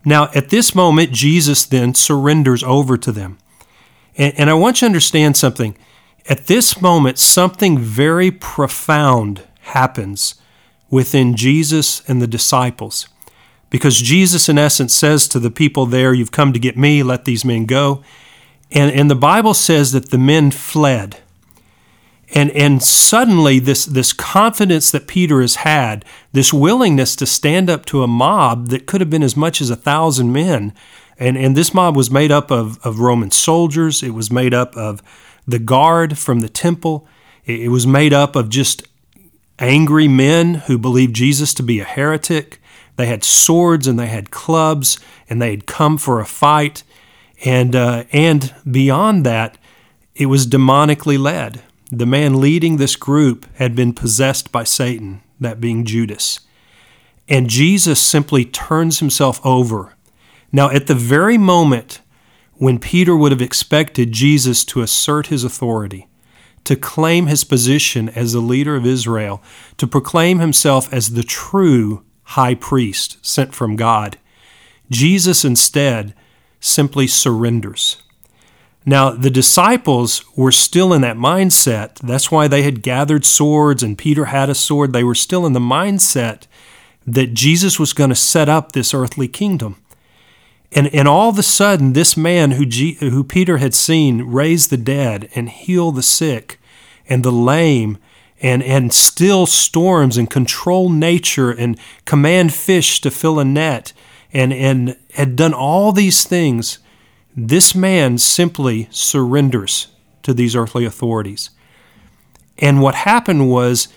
Now, 0.04 0.28
at 0.34 0.50
this 0.50 0.74
moment, 0.74 1.12
Jesus 1.12 1.64
then 1.64 1.94
surrenders 1.94 2.62
over 2.62 2.96
to 2.96 3.12
them. 3.12 3.38
And, 4.16 4.34
and 4.36 4.50
I 4.50 4.54
want 4.54 4.76
you 4.76 4.80
to 4.80 4.86
understand 4.86 5.36
something. 5.36 5.76
At 6.28 6.46
this 6.46 6.80
moment, 6.80 7.18
something 7.18 7.78
very 7.78 8.30
profound 8.30 9.42
happens 9.60 10.36
within 10.90 11.36
Jesus 11.36 12.02
and 12.08 12.22
the 12.22 12.26
disciples. 12.26 13.08
Because 13.68 14.00
Jesus, 14.00 14.48
in 14.48 14.56
essence, 14.56 14.94
says 14.94 15.26
to 15.28 15.38
the 15.38 15.50
people 15.50 15.84
there, 15.84 16.14
You've 16.14 16.30
come 16.30 16.52
to 16.52 16.58
get 16.58 16.78
me, 16.78 17.02
let 17.02 17.24
these 17.24 17.44
men 17.44 17.66
go. 17.66 18.02
And, 18.70 18.90
and 18.92 19.10
the 19.10 19.16
Bible 19.16 19.54
says 19.54 19.92
that 19.92 20.10
the 20.10 20.18
men 20.18 20.50
fled. 20.50 21.18
And, 22.34 22.50
and 22.52 22.82
suddenly, 22.82 23.58
this, 23.58 23.84
this 23.84 24.12
confidence 24.12 24.90
that 24.90 25.06
Peter 25.06 25.40
has 25.40 25.56
had, 25.56 26.04
this 26.32 26.52
willingness 26.52 27.14
to 27.16 27.26
stand 27.26 27.68
up 27.68 27.84
to 27.86 28.02
a 28.02 28.08
mob 28.08 28.68
that 28.68 28.86
could 28.86 29.00
have 29.00 29.10
been 29.10 29.22
as 29.22 29.36
much 29.36 29.60
as 29.60 29.70
a 29.70 29.76
thousand 29.76 30.32
men, 30.32 30.72
and, 31.18 31.36
and 31.36 31.56
this 31.56 31.74
mob 31.74 31.96
was 31.96 32.10
made 32.10 32.32
up 32.32 32.50
of, 32.50 32.84
of 32.84 32.98
Roman 32.98 33.30
soldiers, 33.30 34.02
it 34.02 34.10
was 34.10 34.32
made 34.32 34.54
up 34.54 34.76
of 34.76 35.02
the 35.46 35.58
guard 35.58 36.18
from 36.18 36.40
the 36.40 36.48
temple. 36.48 37.06
It 37.44 37.70
was 37.70 37.86
made 37.86 38.12
up 38.12 38.36
of 38.36 38.48
just 38.48 38.86
angry 39.58 40.08
men 40.08 40.54
who 40.54 40.78
believed 40.78 41.14
Jesus 41.14 41.54
to 41.54 41.62
be 41.62 41.80
a 41.80 41.84
heretic. 41.84 42.60
They 42.96 43.06
had 43.06 43.24
swords 43.24 43.86
and 43.86 43.98
they 43.98 44.06
had 44.06 44.30
clubs 44.30 44.98
and 45.28 45.40
they 45.40 45.50
had 45.50 45.66
come 45.66 45.98
for 45.98 46.20
a 46.20 46.26
fight. 46.26 46.82
And, 47.44 47.76
uh, 47.76 48.04
and 48.12 48.54
beyond 48.70 49.26
that, 49.26 49.58
it 50.14 50.26
was 50.26 50.46
demonically 50.46 51.18
led. 51.18 51.62
The 51.90 52.06
man 52.06 52.40
leading 52.40 52.76
this 52.76 52.96
group 52.96 53.46
had 53.56 53.74
been 53.74 53.92
possessed 53.92 54.50
by 54.50 54.64
Satan, 54.64 55.22
that 55.40 55.60
being 55.60 55.84
Judas. 55.84 56.40
And 57.28 57.48
Jesus 57.48 58.00
simply 58.00 58.44
turns 58.44 58.98
himself 58.98 59.44
over 59.44 59.94
Now, 60.52 60.70
at 60.70 60.86
the 60.86 60.94
very 60.94 61.36
moment 61.36 62.00
when 62.56 62.78
Peter 62.78 63.16
would 63.16 63.32
have 63.32 63.42
expected 63.42 64.12
Jesus 64.12 64.64
to 64.66 64.82
assert 64.82 65.28
his 65.28 65.44
authority, 65.44 66.06
to 66.64 66.76
claim 66.76 67.26
his 67.26 67.44
position 67.44 68.08
as 68.10 68.32
the 68.32 68.40
leader 68.40 68.76
of 68.76 68.86
Israel, 68.86 69.42
to 69.76 69.86
proclaim 69.86 70.38
himself 70.38 70.92
as 70.92 71.10
the 71.10 71.22
true 71.22 72.04
high 72.22 72.54
priest 72.54 73.24
sent 73.24 73.54
from 73.54 73.76
God, 73.76 74.18
Jesus 74.90 75.44
instead 75.44 76.14
simply 76.60 77.06
surrenders. 77.06 78.02
Now, 78.86 79.10
the 79.10 79.30
disciples 79.30 80.24
were 80.36 80.52
still 80.52 80.92
in 80.92 81.00
that 81.02 81.16
mindset. 81.16 81.94
That's 82.00 82.30
why 82.30 82.48
they 82.48 82.62
had 82.62 82.82
gathered 82.82 83.24
swords 83.24 83.82
and 83.82 83.96
Peter 83.96 84.26
had 84.26 84.50
a 84.50 84.54
sword. 84.54 84.92
They 84.92 85.04
were 85.04 85.14
still 85.14 85.46
in 85.46 85.54
the 85.54 85.60
mindset 85.60 86.46
that 87.06 87.34
Jesus 87.34 87.78
was 87.78 87.92
going 87.94 88.10
to 88.10 88.16
set 88.16 88.48
up 88.48 88.72
this 88.72 88.92
earthly 88.92 89.28
kingdom. 89.28 89.76
And, 90.74 90.92
and 90.92 91.06
all 91.06 91.28
of 91.30 91.38
a 91.38 91.42
sudden, 91.42 91.92
this 91.92 92.16
man 92.16 92.52
who, 92.52 92.66
G, 92.66 92.94
who 92.94 93.22
Peter 93.22 93.58
had 93.58 93.74
seen 93.74 94.22
raise 94.22 94.68
the 94.68 94.76
dead 94.76 95.30
and 95.34 95.48
heal 95.48 95.92
the 95.92 96.02
sick 96.02 96.58
and 97.08 97.22
the 97.22 97.30
lame 97.30 97.98
and, 98.42 98.62
and 98.62 98.92
still 98.92 99.46
storms 99.46 100.16
and 100.16 100.28
control 100.28 100.90
nature 100.90 101.52
and 101.52 101.78
command 102.04 102.52
fish 102.52 103.00
to 103.02 103.10
fill 103.10 103.38
a 103.38 103.44
net 103.44 103.92
and, 104.32 104.52
and 104.52 104.96
had 105.12 105.36
done 105.36 105.54
all 105.54 105.92
these 105.92 106.24
things, 106.24 106.80
this 107.36 107.74
man 107.74 108.18
simply 108.18 108.88
surrenders 108.90 109.88
to 110.24 110.34
these 110.34 110.56
earthly 110.56 110.84
authorities. 110.84 111.50
And 112.58 112.82
what 112.82 112.96
happened 112.96 113.48
was 113.48 113.88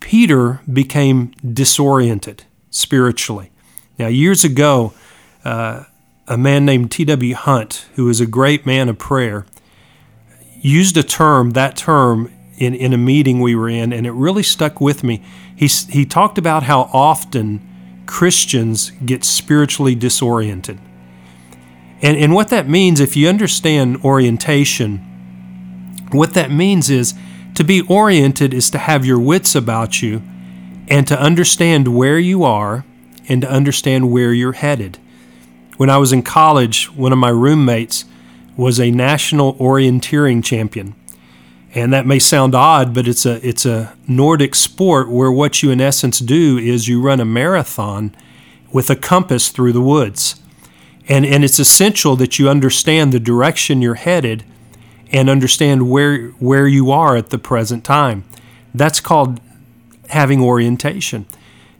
Peter 0.00 0.60
became 0.70 1.32
disoriented 1.42 2.44
spiritually. 2.70 3.50
Now, 3.98 4.08
years 4.08 4.44
ago, 4.44 4.92
uh, 5.44 5.84
a 6.30 6.38
man 6.38 6.64
named 6.64 6.92
T.W. 6.92 7.34
Hunt, 7.34 7.86
who 7.96 8.08
is 8.08 8.20
a 8.20 8.26
great 8.26 8.64
man 8.64 8.88
of 8.88 8.98
prayer, 8.98 9.46
used 10.60 10.96
a 10.96 11.02
term, 11.02 11.50
that 11.50 11.76
term, 11.76 12.32
in, 12.56 12.72
in 12.72 12.92
a 12.92 12.98
meeting 12.98 13.40
we 13.40 13.56
were 13.56 13.68
in, 13.68 13.92
and 13.92 14.06
it 14.06 14.12
really 14.12 14.44
stuck 14.44 14.80
with 14.80 15.02
me. 15.02 15.22
He, 15.56 15.66
he 15.66 16.06
talked 16.06 16.38
about 16.38 16.62
how 16.62 16.82
often 16.92 17.66
Christians 18.06 18.92
get 19.04 19.24
spiritually 19.24 19.96
disoriented. 19.96 20.78
And, 22.00 22.16
and 22.16 22.32
what 22.32 22.48
that 22.50 22.68
means, 22.68 23.00
if 23.00 23.16
you 23.16 23.28
understand 23.28 23.96
orientation, 24.04 24.98
what 26.12 26.34
that 26.34 26.52
means 26.52 26.90
is 26.90 27.12
to 27.56 27.64
be 27.64 27.80
oriented 27.82 28.54
is 28.54 28.70
to 28.70 28.78
have 28.78 29.04
your 29.04 29.18
wits 29.18 29.56
about 29.56 30.00
you 30.00 30.22
and 30.86 31.08
to 31.08 31.20
understand 31.20 31.88
where 31.88 32.20
you 32.20 32.44
are 32.44 32.84
and 33.28 33.42
to 33.42 33.50
understand 33.50 34.12
where 34.12 34.32
you're 34.32 34.52
headed. 34.52 34.98
When 35.80 35.88
I 35.88 35.96
was 35.96 36.12
in 36.12 36.20
college, 36.20 36.94
one 36.94 37.10
of 37.10 37.16
my 37.16 37.30
roommates 37.30 38.04
was 38.54 38.78
a 38.78 38.90
national 38.90 39.54
orienteering 39.54 40.44
champion. 40.44 40.94
And 41.74 41.90
that 41.90 42.04
may 42.04 42.18
sound 42.18 42.54
odd, 42.54 42.92
but 42.92 43.08
it's 43.08 43.24
a 43.24 43.40
it's 43.42 43.64
a 43.64 43.96
Nordic 44.06 44.54
sport 44.54 45.10
where 45.10 45.32
what 45.32 45.62
you 45.62 45.70
in 45.70 45.80
essence 45.80 46.18
do 46.18 46.58
is 46.58 46.86
you 46.86 47.00
run 47.00 47.18
a 47.18 47.24
marathon 47.24 48.14
with 48.70 48.90
a 48.90 48.94
compass 48.94 49.48
through 49.48 49.72
the 49.72 49.80
woods. 49.80 50.38
And 51.08 51.24
and 51.24 51.44
it's 51.44 51.58
essential 51.58 52.14
that 52.16 52.38
you 52.38 52.50
understand 52.50 53.14
the 53.14 53.18
direction 53.18 53.80
you're 53.80 53.94
headed 53.94 54.44
and 55.10 55.30
understand 55.30 55.88
where 55.88 56.26
where 56.40 56.68
you 56.68 56.90
are 56.90 57.16
at 57.16 57.30
the 57.30 57.38
present 57.38 57.84
time. 57.84 58.24
That's 58.74 59.00
called 59.00 59.40
having 60.10 60.42
orientation. 60.42 61.24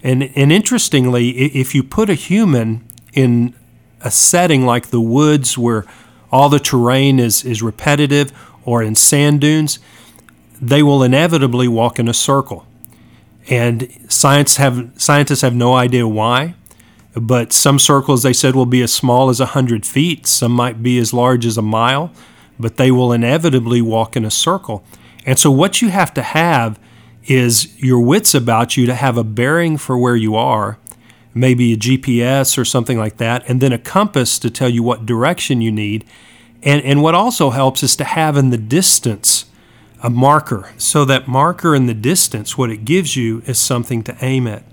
And 0.02 0.30
and 0.34 0.50
interestingly, 0.50 1.32
if 1.54 1.74
you 1.74 1.82
put 1.82 2.08
a 2.08 2.14
human 2.14 2.82
in 3.12 3.54
a 4.02 4.10
setting 4.10 4.64
like 4.64 4.88
the 4.88 5.00
woods 5.00 5.58
where 5.58 5.84
all 6.32 6.48
the 6.48 6.58
terrain 6.58 7.18
is, 7.18 7.44
is 7.44 7.62
repetitive 7.62 8.32
or 8.64 8.82
in 8.82 8.94
sand 8.94 9.40
dunes, 9.40 9.78
they 10.60 10.82
will 10.82 11.02
inevitably 11.02 11.68
walk 11.68 11.98
in 11.98 12.08
a 12.08 12.14
circle. 12.14 12.66
And 13.48 13.88
science 14.08 14.56
have, 14.56 14.90
scientists 14.96 15.40
have 15.40 15.54
no 15.54 15.74
idea 15.74 16.06
why, 16.06 16.54
but 17.14 17.52
some 17.52 17.78
circles, 17.78 18.22
they 18.22 18.32
said, 18.32 18.54
will 18.54 18.66
be 18.66 18.82
as 18.82 18.92
small 18.92 19.28
as 19.30 19.40
100 19.40 19.84
feet, 19.84 20.26
some 20.26 20.52
might 20.52 20.82
be 20.82 20.98
as 20.98 21.12
large 21.12 21.44
as 21.44 21.58
a 21.58 21.62
mile, 21.62 22.12
but 22.58 22.76
they 22.76 22.90
will 22.90 23.12
inevitably 23.12 23.82
walk 23.82 24.16
in 24.16 24.24
a 24.24 24.30
circle. 24.30 24.84
And 25.26 25.38
so, 25.38 25.50
what 25.50 25.82
you 25.82 25.88
have 25.88 26.14
to 26.14 26.22
have 26.22 26.78
is 27.24 27.76
your 27.82 28.00
wits 28.00 28.34
about 28.34 28.76
you 28.76 28.86
to 28.86 28.94
have 28.94 29.16
a 29.16 29.24
bearing 29.24 29.76
for 29.76 29.98
where 29.98 30.16
you 30.16 30.36
are 30.36 30.78
maybe 31.34 31.72
a 31.72 31.76
GPS 31.76 32.58
or 32.58 32.64
something 32.64 32.98
like 32.98 33.18
that, 33.18 33.48
and 33.48 33.60
then 33.60 33.72
a 33.72 33.78
compass 33.78 34.38
to 34.38 34.50
tell 34.50 34.68
you 34.68 34.82
what 34.82 35.06
direction 35.06 35.60
you 35.60 35.70
need. 35.70 36.04
And, 36.62 36.82
and 36.84 37.02
what 37.02 37.14
also 37.14 37.50
helps 37.50 37.82
is 37.82 37.96
to 37.96 38.04
have 38.04 38.36
in 38.36 38.50
the 38.50 38.58
distance 38.58 39.46
a 40.02 40.10
marker. 40.10 40.72
So 40.76 41.04
that 41.04 41.28
marker 41.28 41.74
in 41.74 41.86
the 41.86 41.94
distance, 41.94 42.56
what 42.56 42.70
it 42.70 42.84
gives 42.84 43.16
you 43.16 43.42
is 43.46 43.58
something 43.58 44.02
to 44.04 44.16
aim 44.20 44.46
at. 44.46 44.64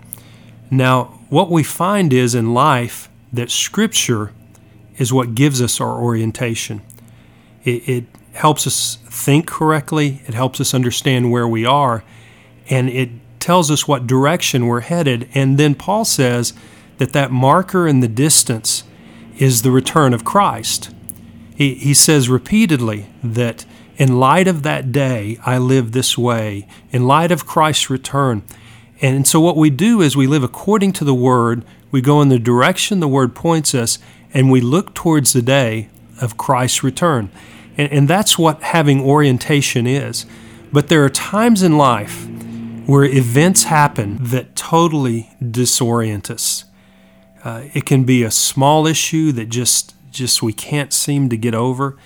Now, 0.71 1.19
what 1.29 1.49
we 1.49 1.63
find 1.63 2.13
is 2.13 2.33
in 2.35 2.53
life 2.53 3.09
that 3.31 3.51
Scripture 3.51 4.31
is 4.97 5.13
what 5.13 5.35
gives 5.35 5.61
us 5.61 5.79
our 5.79 6.01
orientation. 6.01 6.81
It, 7.63 7.87
it 7.87 8.05
helps 8.33 8.65
us 8.67 8.97
think 9.05 9.47
correctly, 9.47 10.21
it 10.27 10.33
helps 10.33 10.61
us 10.61 10.73
understand 10.73 11.31
where 11.31 11.47
we 11.47 11.65
are, 11.65 12.03
and 12.69 12.89
it 12.89 13.09
tells 13.47 13.71
us 13.71 13.87
what 13.87 14.05
direction 14.05 14.67
we're 14.67 14.81
headed. 14.81 15.29
And 15.33 15.57
then 15.57 15.73
Paul 15.73 16.03
says 16.03 16.51
that 16.97 17.13
that 17.13 17.31
marker 17.31 17.87
in 17.87 18.01
the 18.01 18.09
distance 18.09 18.83
is 19.37 19.61
the 19.61 19.71
return 19.71 20.13
of 20.13 20.25
Christ. 20.25 20.89
He, 21.55 21.75
he 21.75 21.93
says 21.93 22.27
repeatedly 22.27 23.05
that 23.23 23.65
in 23.95 24.19
light 24.19 24.49
of 24.49 24.63
that 24.63 24.91
day, 24.91 25.39
I 25.45 25.59
live 25.59 25.93
this 25.93 26.17
way, 26.17 26.67
in 26.91 27.07
light 27.07 27.31
of 27.31 27.45
Christ's 27.45 27.89
return. 27.89 28.43
And 28.99 29.25
so, 29.25 29.39
what 29.39 29.55
we 29.55 29.69
do 29.69 30.01
is 30.01 30.17
we 30.17 30.27
live 30.27 30.43
according 30.43 30.91
to 30.93 31.05
the 31.05 31.15
Word, 31.15 31.63
we 31.89 32.01
go 32.01 32.21
in 32.21 32.27
the 32.27 32.39
direction 32.39 32.99
the 32.99 33.07
Word 33.07 33.33
points 33.33 33.73
us, 33.73 33.97
and 34.33 34.51
we 34.51 34.59
look 34.59 34.93
towards 34.93 35.31
the 35.31 35.41
day 35.41 35.87
of 36.21 36.35
Christ's 36.35 36.83
return. 36.83 37.31
And, 37.77 37.89
and 37.93 38.07
that's 38.09 38.37
what 38.37 38.61
having 38.61 39.01
orientation 39.01 39.87
is. 39.87 40.25
But 40.73 40.89
there 40.89 41.05
are 41.05 41.09
times 41.09 41.63
in 41.63 41.77
life 41.77 42.27
where 42.87 43.03
events 43.03 43.65
happen 43.65 44.17
that 44.19 44.55
totally 44.55 45.29
disorient 45.41 46.29
us. 46.29 46.63
Uh, 47.43 47.65
it 47.73 47.85
can 47.85 48.05
be 48.05 48.23
a 48.23 48.31
small 48.31 48.87
issue 48.87 49.31
that 49.33 49.49
just 49.49 49.93
just 50.09 50.41
we 50.41 50.53
can't 50.53 50.93
seem 50.93 51.29
to 51.29 51.37
get 51.37 51.53
over. 51.53 51.97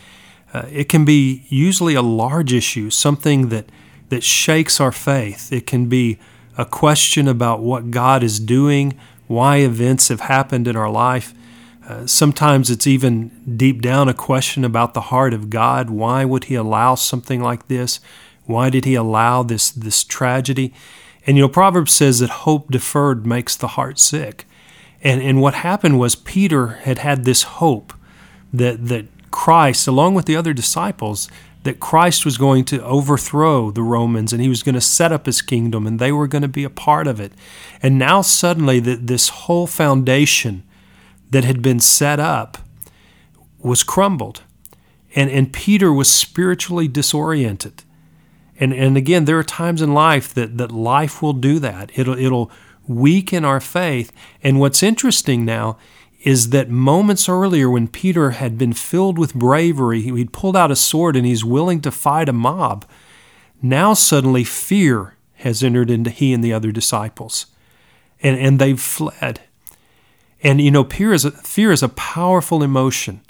Uh, 0.54 0.66
it 0.70 0.90
can 0.90 1.06
be 1.06 1.46
usually 1.48 1.94
a 1.96 2.02
large 2.02 2.52
issue, 2.52 2.90
something 2.90 3.50
that 3.50 3.66
that 4.10 4.24
shakes 4.24 4.82
our 4.82 4.92
faith. 4.92 5.54
It 5.54 5.66
can 5.66 5.86
be 5.88 6.18
a 6.58 6.66
question 6.66 7.28
about 7.28 7.62
what 7.62 7.92
God 7.92 8.24
is 8.24 8.40
doing, 8.40 9.00
why 9.28 9.58
events 9.58 10.10
have 10.10 10.22
happened 10.22 10.68
in 10.68 10.76
our 10.76 10.90
life. 10.90 11.34
Uh, 11.88 12.06
sometimes 12.06 12.70
it's 12.70 12.88
even 12.88 13.32
deep 13.56 13.82
down 13.82 14.10
a 14.10 14.14
question 14.14 14.66
about 14.66 14.94
the 14.94 15.02
heart 15.02 15.34
of 15.34 15.50
God. 15.50 15.90
Why 15.90 16.26
would 16.26 16.46
He 16.46 16.56
allow 16.56 16.96
something 16.96 17.42
like 17.42 17.68
this? 17.68 18.00
Why 18.52 18.70
did 18.70 18.86
he 18.86 18.96
allow 18.96 19.44
this, 19.44 19.72
this 19.72 20.04
tragedy? 20.04 20.74
And 21.26 21.38
you 21.38 21.44
know, 21.44 21.50
Proverbs 21.50 21.94
says 21.94 22.20
that 22.20 22.30
hope 22.30 22.72
deferred 22.72 23.26
makes 23.26 23.56
the 23.56 23.70
heart 23.70 24.00
sick. 24.00 24.46
And, 25.04 25.22
and 25.22 25.42
what 25.42 25.56
happened 25.56 26.00
was 26.00 26.16
Peter 26.16 26.68
had 26.68 27.00
had 27.00 27.26
this 27.26 27.44
hope 27.44 27.94
that, 28.54 28.88
that 28.88 29.08
Christ, 29.32 29.88
along 29.88 30.14
with 30.14 30.26
the 30.26 30.36
other 30.36 30.54
disciples, 30.54 31.30
that 31.64 31.80
Christ 31.80 32.26
was 32.26 32.38
going 32.38 32.66
to 32.66 32.84
overthrow 32.84 33.72
the 33.72 33.84
Romans 33.84 34.34
and 34.34 34.42
he 34.42 34.50
was 34.50 34.64
going 34.64 34.76
to 34.76 34.82
set 34.82 35.12
up 35.12 35.26
his 35.26 35.42
kingdom 35.42 35.86
and 35.86 36.00
they 36.00 36.12
were 36.12 36.28
going 36.28 36.42
to 36.42 36.48
be 36.48 36.64
a 36.64 36.70
part 36.70 37.08
of 37.08 37.20
it. 37.20 37.34
And 37.82 38.00
now 38.00 38.22
suddenly 38.22 38.80
that 38.80 39.08
this 39.08 39.30
whole 39.30 39.68
foundation 39.68 40.64
that 41.30 41.44
had 41.44 41.62
been 41.62 41.80
set 41.80 42.20
up 42.20 42.58
was 43.60 43.84
crumbled. 43.84 44.42
And, 45.16 45.30
and 45.30 45.54
Peter 45.54 45.94
was 45.94 46.12
spiritually 46.12 46.88
disoriented. 46.88 47.84
And, 48.62 48.74
and 48.74 48.96
again, 48.96 49.26
there 49.26 49.40
are 49.40 49.44
times 49.44 49.82
in 49.82 49.94
life 49.94 50.36
that, 50.36 50.60
that 50.60 50.72
life 50.72 51.22
will 51.22 51.34
do 51.34 51.58
that. 51.60 51.92
It'll, 51.96 52.18
it'll 52.18 52.52
weaken 52.88 53.44
our 53.44 53.60
faith. 53.60 54.14
And 54.44 54.60
what's 54.60 54.84
interesting 54.84 55.44
now 55.44 55.78
is 56.24 56.52
that 56.52 56.70
moments 56.70 57.28
earlier, 57.28 57.68
when 57.68 57.88
Peter 57.88 58.32
had 58.32 58.60
been 58.60 58.74
filled 58.74 59.18
with 59.18 59.34
bravery, 59.34 60.04
he'd 60.04 60.32
pulled 60.32 60.56
out 60.56 60.70
a 60.70 60.76
sword 60.76 61.16
and 61.16 61.26
he's 61.26 61.44
willing 61.44 61.82
to 61.82 61.90
fight 61.90 62.30
a 62.30 62.34
mob. 62.34 62.86
Now, 63.64 63.96
suddenly, 63.96 64.44
fear 64.44 65.16
has 65.38 65.64
entered 65.64 65.90
into 65.90 66.12
he 66.12 66.32
and 66.32 66.44
the 66.44 66.54
other 66.54 66.72
disciples, 66.72 67.48
and, 68.22 68.38
and 68.38 68.60
they've 68.60 68.80
fled. 68.80 69.42
And 70.44 70.62
you 70.62 70.70
know, 70.70 70.84
fear 70.84 71.14
is 71.14 71.26
a, 71.26 71.32
fear 71.32 71.72
is 71.72 71.82
a 71.82 71.90
powerful 71.90 72.62
emotion. 72.62 73.22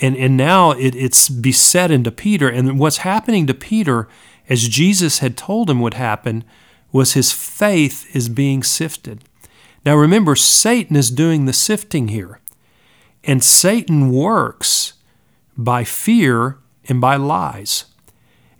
And, 0.00 0.16
and 0.16 0.36
now 0.36 0.70
it, 0.72 0.94
it's 0.94 1.28
beset 1.28 1.90
into 1.90 2.10
Peter. 2.10 2.48
And 2.48 2.78
what's 2.78 2.98
happening 2.98 3.46
to 3.46 3.54
Peter 3.54 4.08
as 4.52 4.68
Jesus 4.68 5.20
had 5.20 5.34
told 5.34 5.70
him 5.70 5.80
would 5.80 5.94
happen, 5.94 6.44
was 6.92 7.14
his 7.14 7.32
faith 7.32 8.14
is 8.14 8.28
being 8.28 8.62
sifted. 8.62 9.24
Now 9.82 9.96
remember, 9.96 10.36
Satan 10.36 10.94
is 10.94 11.10
doing 11.10 11.46
the 11.46 11.54
sifting 11.54 12.08
here. 12.08 12.38
And 13.24 13.42
Satan 13.42 14.10
works 14.10 14.92
by 15.56 15.84
fear 15.84 16.58
and 16.86 17.00
by 17.00 17.16
lies. 17.16 17.86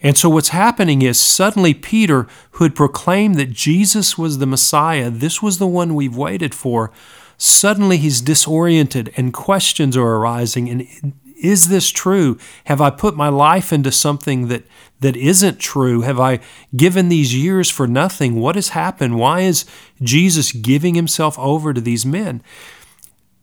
And 0.00 0.16
so 0.16 0.30
what's 0.30 0.48
happening 0.48 1.02
is 1.02 1.20
suddenly 1.20 1.74
Peter, 1.74 2.26
who 2.52 2.64
had 2.64 2.74
proclaimed 2.74 3.34
that 3.34 3.50
Jesus 3.50 4.16
was 4.16 4.38
the 4.38 4.46
Messiah, 4.46 5.10
this 5.10 5.42
was 5.42 5.58
the 5.58 5.66
one 5.66 5.94
we've 5.94 6.16
waited 6.16 6.54
for, 6.54 6.90
suddenly 7.36 7.98
he's 7.98 8.22
disoriented 8.22 9.12
and 9.14 9.34
questions 9.34 9.94
are 9.94 10.16
arising. 10.16 10.70
And 10.70 11.12
is 11.42 11.68
this 11.68 11.90
true? 11.90 12.38
Have 12.64 12.80
I 12.80 12.90
put 12.90 13.16
my 13.16 13.28
life 13.28 13.72
into 13.72 13.90
something 13.90 14.48
that, 14.48 14.64
that 15.00 15.16
isn't 15.16 15.58
true? 15.58 16.02
Have 16.02 16.20
I 16.20 16.40
given 16.76 17.08
these 17.08 17.34
years 17.34 17.70
for 17.70 17.86
nothing? 17.86 18.36
What 18.36 18.54
has 18.54 18.70
happened? 18.70 19.18
Why 19.18 19.40
is 19.40 19.64
Jesus 20.00 20.52
giving 20.52 20.94
himself 20.94 21.38
over 21.38 21.74
to 21.74 21.80
these 21.80 22.06
men? 22.06 22.42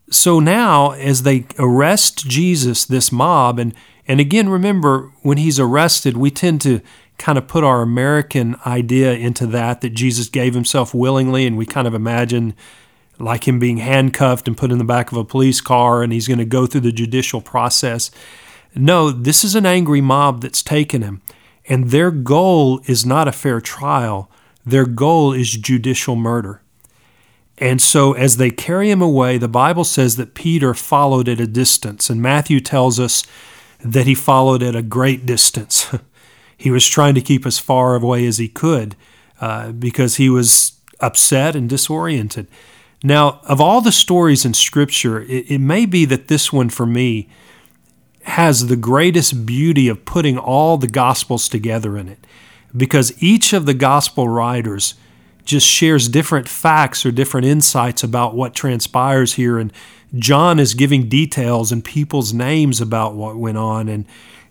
So 0.09 0.39
now, 0.39 0.91
as 0.91 1.23
they 1.23 1.45
arrest 1.59 2.27
Jesus, 2.27 2.85
this 2.85 3.11
mob, 3.11 3.59
and 3.59 3.73
and 4.07 4.19
again, 4.19 4.49
remember, 4.49 5.11
when 5.21 5.37
he's 5.37 5.59
arrested, 5.59 6.17
we 6.17 6.31
tend 6.31 6.61
to 6.61 6.81
kind 7.19 7.37
of 7.37 7.47
put 7.47 7.63
our 7.63 7.83
American 7.83 8.55
idea 8.65 9.13
into 9.13 9.45
that, 9.45 9.81
that 9.81 9.91
Jesus 9.91 10.29
gave 10.29 10.55
himself 10.55 10.95
willingly, 10.95 11.45
and 11.45 11.59
we 11.59 11.67
kind 11.67 11.87
of 11.87 11.93
imagine 11.93 12.55
like 13.19 13.47
him 13.47 13.59
being 13.59 13.77
handcuffed 13.77 14.47
and 14.47 14.57
put 14.57 14.71
in 14.71 14.77
the 14.77 14.83
back 14.83 15.11
of 15.11 15.17
a 15.17 15.25
police 15.25 15.61
car 15.61 16.01
and 16.01 16.13
he's 16.13 16.27
going 16.27 16.39
to 16.39 16.45
go 16.45 16.65
through 16.65 16.81
the 16.81 16.91
judicial 16.91 17.41
process. 17.41 18.11
No, 18.75 19.11
this 19.11 19.43
is 19.43 19.55
an 19.55 19.65
angry 19.65 20.01
mob 20.01 20.41
that's 20.41 20.63
taken 20.63 21.01
him, 21.01 21.21
and 21.67 21.89
their 21.89 22.11
goal 22.11 22.81
is 22.85 23.05
not 23.05 23.27
a 23.27 23.31
fair 23.31 23.59
trial, 23.59 24.29
their 24.65 24.85
goal 24.85 25.33
is 25.33 25.51
judicial 25.51 26.15
murder. 26.15 26.61
And 27.57 27.81
so, 27.81 28.13
as 28.13 28.37
they 28.37 28.51
carry 28.51 28.89
him 28.89 29.01
away, 29.01 29.37
the 29.37 29.49
Bible 29.49 29.83
says 29.83 30.15
that 30.15 30.33
Peter 30.33 30.73
followed 30.73 31.27
at 31.27 31.41
a 31.41 31.47
distance, 31.47 32.09
and 32.09 32.21
Matthew 32.21 32.61
tells 32.61 32.99
us 32.99 33.23
that 33.83 34.05
he 34.05 34.15
followed 34.15 34.63
at 34.63 34.75
a 34.75 34.81
great 34.81 35.25
distance. 35.25 35.87
he 36.57 36.71
was 36.71 36.87
trying 36.87 37.15
to 37.15 37.21
keep 37.21 37.45
as 37.45 37.59
far 37.59 37.95
away 37.95 38.25
as 38.27 38.37
he 38.37 38.47
could 38.47 38.95
uh, 39.41 39.71
because 39.71 40.15
he 40.15 40.29
was 40.29 40.79
upset 40.99 41.55
and 41.55 41.69
disoriented. 41.69 42.47
Now, 43.03 43.39
of 43.43 43.61
all 43.61 43.81
the 43.81 43.91
stories 43.91 44.45
in 44.45 44.53
Scripture, 44.53 45.21
it, 45.21 45.51
it 45.51 45.59
may 45.59 45.85
be 45.85 46.05
that 46.05 46.27
this 46.27 46.51
one 46.51 46.69
for 46.69 46.85
me 46.85 47.29
has 48.23 48.67
the 48.67 48.75
greatest 48.75 49.45
beauty 49.45 49.87
of 49.87 50.05
putting 50.05 50.37
all 50.37 50.77
the 50.77 50.87
Gospels 50.87 51.47
together 51.47 51.97
in 51.97 52.09
it 52.09 52.25
because 52.75 53.21
each 53.23 53.53
of 53.53 53.65
the 53.65 53.73
Gospel 53.73 54.27
writers 54.27 54.95
just 55.45 55.65
shares 55.65 56.07
different 56.07 56.47
facts 56.47 57.05
or 57.05 57.11
different 57.11 57.47
insights 57.47 58.03
about 58.03 58.35
what 58.35 58.53
transpires 58.53 59.33
here 59.33 59.57
and 59.57 59.73
John 60.15 60.59
is 60.59 60.73
giving 60.73 61.07
details 61.07 61.71
and 61.71 61.83
people's 61.83 62.33
names 62.33 62.81
about 62.81 63.13
what 63.13 63.37
went 63.37 63.57
on, 63.57 63.87
and 63.87 64.05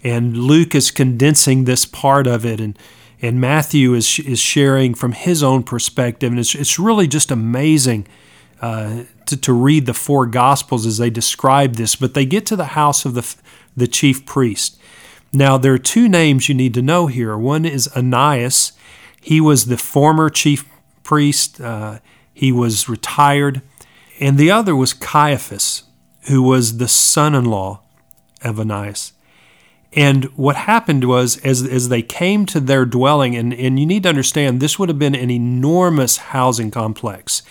and 0.05 0.37
Luke 0.37 0.75
is 0.75 0.90
condensing 0.90 1.64
this 1.64 1.85
part 1.85 2.26
of 2.26 2.47
it, 2.47 2.61
and 2.61 2.78
and 3.21 3.40
Matthew 3.40 3.95
is 3.95 4.19
is 4.21 4.38
sharing 4.38 4.95
from 4.95 5.12
his 5.12 5.43
own 5.43 5.64
perspective, 5.64 6.31
and 6.31 6.38
it's 6.38 6.55
it's 6.55 6.78
really 6.78 7.09
just 7.09 7.31
amazing 7.31 8.07
uh, 8.61 9.05
to 9.27 9.37
to 9.37 9.53
read 9.53 9.87
the 9.87 9.95
four 9.95 10.27
Gospels 10.27 10.87
as 10.87 10.99
they 10.99 11.11
describe 11.11 11.75
this. 11.75 11.97
But 11.97 12.15
they 12.15 12.27
get 12.27 12.47
to 12.47 12.57
the 12.57 12.67
house 12.67 13.05
of 13.05 13.15
the 13.15 13.35
the 13.77 13.88
chief 13.88 14.27
priest. 14.27 14.79
Now 15.33 15.59
there 15.59 15.75
are 15.75 15.79
two 15.79 16.09
names 16.09 16.49
you 16.49 16.55
need 16.55 16.75
to 16.75 16.83
know 16.83 17.07
here. 17.07 17.37
One 17.37 17.65
is 17.65 17.88
Ananias. 17.97 18.73
He 19.21 19.41
was 19.41 19.67
the 19.67 19.77
former 19.77 20.31
chief 20.31 20.65
priest. 21.03 21.61
Uh, 21.61 21.99
he 22.33 22.53
was 22.53 22.88
retired 22.88 23.62
and 24.21 24.37
the 24.37 24.50
other 24.50 24.75
was 24.75 24.92
Caiaphas, 24.92 25.85
who 26.23 26.42
was 26.42 26.79
the 26.79 26.88
son 26.88 27.35
in 27.35 27.44
law 27.44 27.83
of 28.42 28.59
Ananias. 28.59 29.12
And 29.92 30.25
what 30.37 30.57
happened 30.57 31.05
was, 31.05 31.38
as, 31.38 31.62
as 31.62 31.88
they 31.88 32.03
came 32.03 32.44
to 32.47 32.61
their 32.61 32.85
dwelling, 32.85 33.35
and, 33.35 33.55
and 33.55 33.81
you 33.81 33.87
need 33.87 34.03
to 34.03 34.09
understand, 34.09 34.61
this 34.61 34.79
would 34.79 34.88
have 34.88 34.99
been 34.99 35.14
an 35.14 35.31
enormous 35.31 36.18
housing 36.18 36.71
complex 36.71 37.42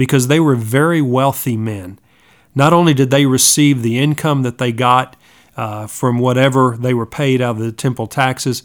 because 0.00 0.28
they 0.28 0.40
were 0.40 0.54
very 0.56 1.02
wealthy 1.02 1.58
men. 1.58 1.98
Not 2.54 2.72
only 2.72 2.94
did 2.94 3.10
they 3.10 3.26
receive 3.26 3.82
the 3.82 3.98
income 3.98 4.40
that 4.44 4.56
they 4.56 4.72
got 4.72 5.14
uh, 5.58 5.86
from 5.88 6.18
whatever 6.18 6.74
they 6.80 6.94
were 6.94 7.04
paid 7.04 7.42
out 7.42 7.56
of 7.56 7.58
the 7.58 7.70
temple 7.70 8.06
taxes, 8.06 8.62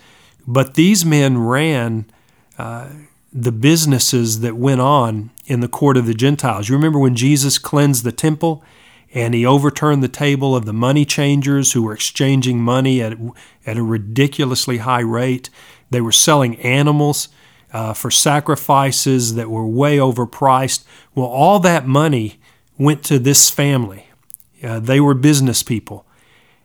but 0.47 0.75
these 0.75 1.03
men 1.03 1.37
ran 1.37 2.05
uh, 2.57 2.87
the 3.33 3.51
businesses 3.51 4.39
that 4.39 4.55
went 4.55 4.79
on 4.79 5.29
in 5.45 5.59
the 5.59 5.67
court 5.67 5.97
of 5.97 6.05
the 6.05 6.13
Gentiles. 6.13 6.69
You 6.69 6.75
remember 6.75 6.99
when 6.99 7.17
Jesus 7.17 7.57
cleansed 7.57 8.05
the 8.05 8.13
temple 8.13 8.63
and 9.13 9.33
he 9.33 9.45
overturned 9.45 10.01
the 10.01 10.07
table 10.07 10.55
of 10.55 10.63
the 10.63 10.71
money 10.71 11.03
changers 11.03 11.73
who 11.73 11.83
were 11.83 11.95
exchanging 11.95 12.61
money 12.61 13.01
at, 13.01 13.17
at 13.65 13.75
a 13.75 13.83
ridiculously 13.83 14.77
high 14.77 15.01
rate? 15.01 15.49
They 15.89 15.99
were 15.99 16.13
selling 16.13 16.55
animals 16.61 17.27
uh, 17.75 17.93
for 17.93 18.09
sacrifices 18.09 19.35
that 19.35 19.49
were 19.49 19.67
way 19.67 19.97
overpriced. 19.97 20.85
Well, 21.13 21.25
all 21.25 21.59
that 21.59 21.85
money 21.85 22.39
went 22.77 23.03
to 23.03 23.19
this 23.19 23.49
family. 23.49 24.07
Uh, 24.63 24.79
they 24.79 25.01
were 25.01 25.13
business 25.13 25.61
people. 25.61 26.05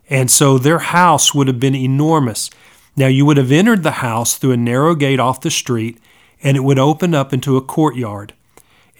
And 0.09 0.31
so 0.31 0.57
their 0.57 0.79
house 0.79 1.35
would 1.35 1.47
have 1.47 1.59
been 1.59 1.75
enormous. 1.75 2.49
Now, 2.95 3.07
you 3.07 3.25
would 3.25 3.35
have 3.35 3.51
entered 3.51 3.83
the 3.83 3.99
house 3.99 4.37
through 4.37 4.53
a 4.53 4.57
narrow 4.57 4.95
gate 4.95 5.19
off 5.19 5.41
the 5.41 5.51
street 5.51 5.97
and 6.41 6.55
it 6.55 6.61
would 6.61 6.79
open 6.79 7.13
up 7.13 7.33
into 7.33 7.57
a 7.57 7.61
courtyard. 7.61 8.33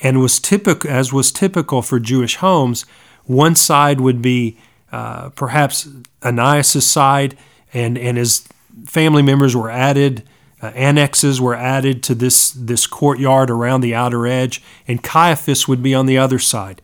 And 0.04 0.19
was 0.19 0.38
typical, 0.38 0.89
as 0.89 1.13
was 1.13 1.32
typical 1.32 1.82
for 1.82 1.97
Jewish 1.97 2.36
homes, 2.36 2.84
one 3.24 3.56
side 3.56 4.02
would 4.02 4.21
be 4.21 4.58
uh, 4.91 5.30
perhaps 5.30 5.88
Ananias' 6.21 6.86
side, 6.86 7.38
and, 7.74 7.97
and 7.97 8.17
his 8.17 8.45
family 8.86 9.21
members 9.21 9.56
were 9.56 9.71
added. 9.71 10.24
Uh, 10.62 10.67
annexes 10.67 11.41
were 11.41 11.56
added 11.56 12.04
to 12.04 12.13
this, 12.13 12.52
this 12.52 12.86
courtyard 12.86 13.50
around 13.50 13.82
the 13.82 13.95
outer 13.95 14.28
edge, 14.28 14.62
and 14.88 15.04
Caiaphas 15.04 15.67
would 15.67 15.82
be 15.82 15.95
on 15.95 16.06
the 16.06 16.17
other 16.17 16.38
side. 16.39 16.82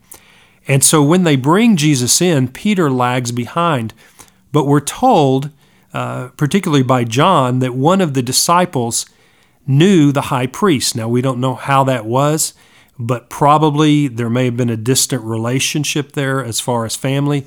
And 0.67 0.83
so 0.83 1.01
when 1.03 1.23
they 1.23 1.35
bring 1.35 1.77
Jesus 1.77 2.21
in, 2.21 2.47
Peter 2.47 2.89
lags 2.89 3.31
behind. 3.31 3.93
But 4.51 4.65
we're 4.65 4.79
told, 4.79 5.51
uh, 5.93 6.29
particularly 6.29 6.83
by 6.83 7.03
John, 7.03 7.59
that 7.59 7.75
one 7.75 8.01
of 8.01 8.13
the 8.13 8.23
disciples 8.23 9.05
knew 9.67 10.11
the 10.11 10.23
high 10.23 10.47
priest. 10.47 10.95
Now, 10.95 11.07
we 11.07 11.21
don't 11.21 11.39
know 11.39 11.55
how 11.55 11.83
that 11.83 12.05
was, 12.05 12.53
but 12.97 13.29
probably 13.29 14.07
there 14.07 14.29
may 14.29 14.45
have 14.45 14.57
been 14.57 14.69
a 14.69 14.77
distant 14.77 15.23
relationship 15.23 16.13
there 16.13 16.43
as 16.43 16.59
far 16.59 16.85
as 16.85 16.95
family. 16.95 17.45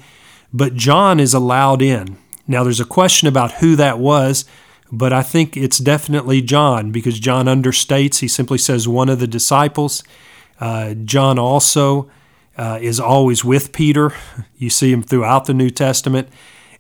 But 0.53 0.75
John 0.75 1.19
is 1.19 1.35
allowed 1.35 1.83
in. 1.83 2.19
Now, 2.47 2.63
there's 2.63 2.81
a 2.81 2.85
question 2.85 3.29
about 3.29 3.55
who 3.55 3.77
that 3.77 3.99
was, 3.99 4.45
but 4.93 5.13
I 5.13 5.23
think 5.23 5.57
it's 5.57 5.79
definitely 5.79 6.43
John 6.43 6.91
because 6.91 7.21
John 7.21 7.47
understates. 7.47 8.19
He 8.19 8.29
simply 8.29 8.59
says 8.59 8.89
one 8.89 9.09
of 9.09 9.21
the 9.21 9.27
disciples. 9.27 10.03
Uh, 10.59 10.95
John 10.95 11.39
also 11.39 12.11
uh, 12.57 12.79
is 12.81 12.99
always 13.01 13.45
with 13.45 13.73
Peter. 13.73 14.13
You 14.57 14.69
see 14.69 14.93
him 14.93 15.03
throughout 15.03 15.47
the 15.47 15.55
New 15.55 15.71
Testament. 15.71 16.29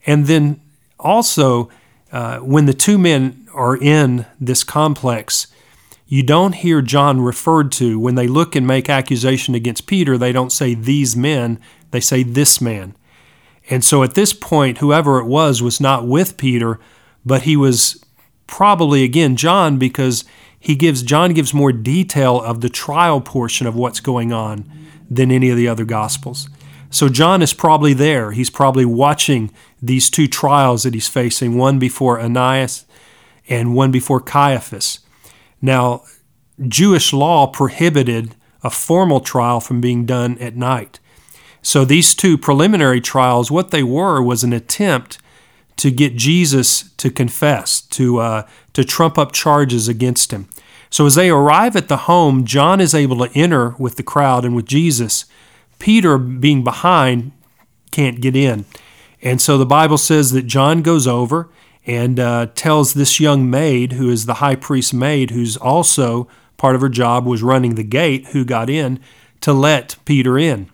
And 0.04 0.26
then 0.26 0.60
also, 0.98 1.70
uh, 2.12 2.40
when 2.40 2.66
the 2.66 2.74
two 2.74 2.98
men 2.98 3.48
are 3.54 3.74
in 3.74 4.26
this 4.38 4.64
complex, 4.64 5.46
you 6.06 6.22
don't 6.22 6.56
hear 6.56 6.82
John 6.82 7.22
referred 7.22 7.72
to 7.72 7.98
when 7.98 8.16
they 8.16 8.28
look 8.28 8.54
and 8.54 8.66
make 8.66 8.90
accusation 8.90 9.54
against 9.54 9.86
Peter. 9.86 10.18
They 10.18 10.30
don't 10.30 10.52
say 10.52 10.74
these 10.74 11.16
men, 11.16 11.58
they 11.90 12.00
say 12.00 12.22
this 12.22 12.60
man. 12.60 12.94
And 13.70 13.82
so 13.82 14.02
at 14.02 14.14
this 14.14 14.34
point, 14.34 14.78
whoever 14.78 15.20
it 15.20 15.26
was 15.26 15.62
was 15.62 15.80
not 15.80 16.06
with 16.06 16.36
Peter, 16.36 16.78
but 17.24 17.42
he 17.42 17.56
was 17.56 18.02
probably 18.46 19.02
again 19.04 19.36
John 19.36 19.78
because 19.78 20.24
he 20.58 20.74
gives 20.74 21.02
John 21.02 21.32
gives 21.32 21.54
more 21.54 21.72
detail 21.72 22.40
of 22.40 22.60
the 22.60 22.68
trial 22.68 23.20
portion 23.20 23.66
of 23.66 23.74
what's 23.74 24.00
going 24.00 24.32
on 24.32 24.70
than 25.10 25.30
any 25.30 25.50
of 25.50 25.56
the 25.56 25.68
other 25.68 25.84
gospels. 25.84 26.48
So 26.90 27.08
John 27.08 27.40
is 27.40 27.54
probably 27.54 27.94
there. 27.94 28.32
He's 28.32 28.50
probably 28.50 28.84
watching 28.84 29.52
these 29.80 30.10
two 30.10 30.26
trials 30.26 30.82
that 30.82 30.94
he's 30.94 31.08
facing, 31.08 31.56
one 31.56 31.78
before 31.78 32.20
Ananias 32.20 32.84
and 33.48 33.74
one 33.74 33.90
before 33.90 34.20
Caiaphas. 34.20 35.00
Now, 35.62 36.02
Jewish 36.66 37.12
law 37.12 37.46
prohibited 37.46 38.34
a 38.62 38.70
formal 38.70 39.20
trial 39.20 39.60
from 39.60 39.80
being 39.80 40.04
done 40.04 40.36
at 40.38 40.56
night. 40.56 41.00
So 41.62 41.84
these 41.84 42.14
two 42.14 42.36
preliminary 42.36 43.00
trials, 43.00 43.50
what 43.50 43.70
they 43.70 43.82
were 43.82 44.20
was 44.20 44.44
an 44.44 44.52
attempt 44.52 45.18
to 45.80 45.90
get 45.90 46.16
Jesus 46.16 46.90
to 46.96 47.10
confess, 47.10 47.80
to 47.82 48.18
uh, 48.18 48.48
to 48.72 48.84
trump 48.84 49.18
up 49.18 49.32
charges 49.32 49.88
against 49.88 50.32
him. 50.32 50.48
So 50.88 51.06
as 51.06 51.14
they 51.14 51.30
arrive 51.30 51.76
at 51.76 51.88
the 51.88 51.96
home, 52.08 52.44
John 52.44 52.80
is 52.80 52.94
able 52.94 53.18
to 53.18 53.38
enter 53.38 53.76
with 53.78 53.96
the 53.96 54.02
crowd 54.02 54.44
and 54.44 54.56
with 54.56 54.66
Jesus 54.66 55.26
Peter, 55.80 56.18
being 56.18 56.62
behind, 56.62 57.32
can't 57.90 58.20
get 58.20 58.36
in. 58.36 58.64
And 59.20 59.40
so 59.40 59.58
the 59.58 59.66
Bible 59.66 59.98
says 59.98 60.30
that 60.30 60.46
John 60.46 60.82
goes 60.82 61.08
over 61.08 61.48
and 61.84 62.20
uh, 62.20 62.46
tells 62.54 62.94
this 62.94 63.18
young 63.18 63.50
maid, 63.50 63.92
who 63.92 64.08
is 64.08 64.26
the 64.26 64.34
high 64.34 64.54
priest's 64.54 64.92
maid, 64.92 65.30
who's 65.30 65.56
also 65.56 66.28
part 66.56 66.76
of 66.76 66.82
her 66.82 66.88
job 66.88 67.26
was 67.26 67.42
running 67.42 67.74
the 67.74 67.82
gate, 67.82 68.26
who 68.28 68.44
got 68.44 68.70
in, 68.70 69.00
to 69.40 69.52
let 69.52 69.96
Peter 70.04 70.38
in. 70.38 70.70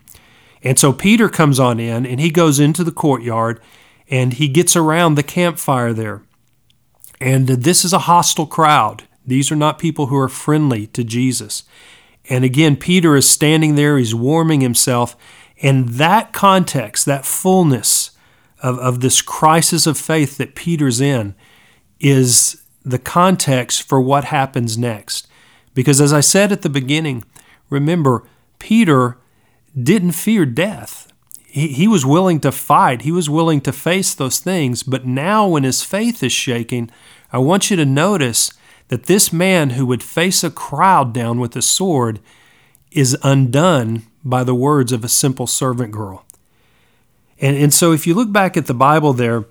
And 0.61 0.77
so 0.77 0.91
Peter 0.91 1.29
comes 1.29 1.59
on 1.59 1.79
in 1.79 2.05
and 2.05 2.19
he 2.19 2.29
goes 2.29 2.59
into 2.59 2.83
the 2.83 2.91
courtyard 2.91 3.61
and 4.09 4.33
he 4.33 4.47
gets 4.47 4.75
around 4.75 5.15
the 5.15 5.23
campfire 5.23 5.93
there. 5.93 6.21
And 7.19 7.47
this 7.47 7.83
is 7.83 7.93
a 7.93 7.99
hostile 7.99 8.45
crowd. 8.45 9.03
These 9.25 9.51
are 9.51 9.55
not 9.55 9.79
people 9.79 10.07
who 10.07 10.17
are 10.17 10.29
friendly 10.29 10.87
to 10.87 11.03
Jesus. 11.03 11.63
And 12.29 12.43
again, 12.43 12.75
Peter 12.75 13.15
is 13.15 13.29
standing 13.29 13.75
there, 13.75 13.97
he's 13.97 14.15
warming 14.15 14.61
himself. 14.61 15.15
And 15.61 15.89
that 15.89 16.33
context, 16.33 17.05
that 17.05 17.25
fullness 17.25 18.11
of, 18.61 18.77
of 18.79 18.99
this 19.01 19.21
crisis 19.21 19.87
of 19.87 19.97
faith 19.97 20.37
that 20.37 20.55
Peter's 20.55 21.01
in, 21.01 21.35
is 21.99 22.61
the 22.85 22.99
context 22.99 23.83
for 23.83 23.99
what 23.99 24.25
happens 24.25 24.77
next. 24.77 25.27
Because 25.73 25.99
as 25.99 26.13
I 26.13 26.21
said 26.21 26.51
at 26.51 26.61
the 26.61 26.69
beginning, 26.69 27.23
remember, 27.69 28.23
Peter 28.59 29.17
didn't 29.81 30.13
fear 30.13 30.45
death. 30.45 31.06
He, 31.57 31.69
he 31.69 31.87
was 31.87 32.05
willing 32.05 32.39
to 32.41 32.51
fight, 32.51 33.01
he 33.01 33.11
was 33.11 33.31
willing 33.31 33.61
to 33.61 33.73
face 33.73 34.13
those 34.13 34.39
things. 34.39 34.83
But 34.83 35.07
now, 35.07 35.47
when 35.47 35.63
his 35.63 35.81
faith 35.81 36.21
is 36.21 36.31
shaking, 36.31 36.91
I 37.33 37.39
want 37.39 37.71
you 37.71 37.77
to 37.77 37.85
notice 37.85 38.51
that 38.89 39.07
this 39.07 39.33
man 39.33 39.71
who 39.71 39.87
would 39.87 40.03
face 40.03 40.43
a 40.43 40.51
crowd 40.51 41.13
down 41.13 41.39
with 41.39 41.55
a 41.55 41.63
sword 41.63 42.19
is 42.91 43.17
undone 43.23 44.03
by 44.23 44.43
the 44.43 44.53
words 44.53 44.91
of 44.91 45.03
a 45.03 45.09
simple 45.09 45.47
servant 45.47 45.91
girl. 45.91 46.25
And, 47.41 47.57
and 47.57 47.73
so, 47.73 47.91
if 47.91 48.05
you 48.05 48.13
look 48.13 48.31
back 48.31 48.55
at 48.55 48.67
the 48.67 48.75
Bible 48.75 49.13
there, 49.13 49.45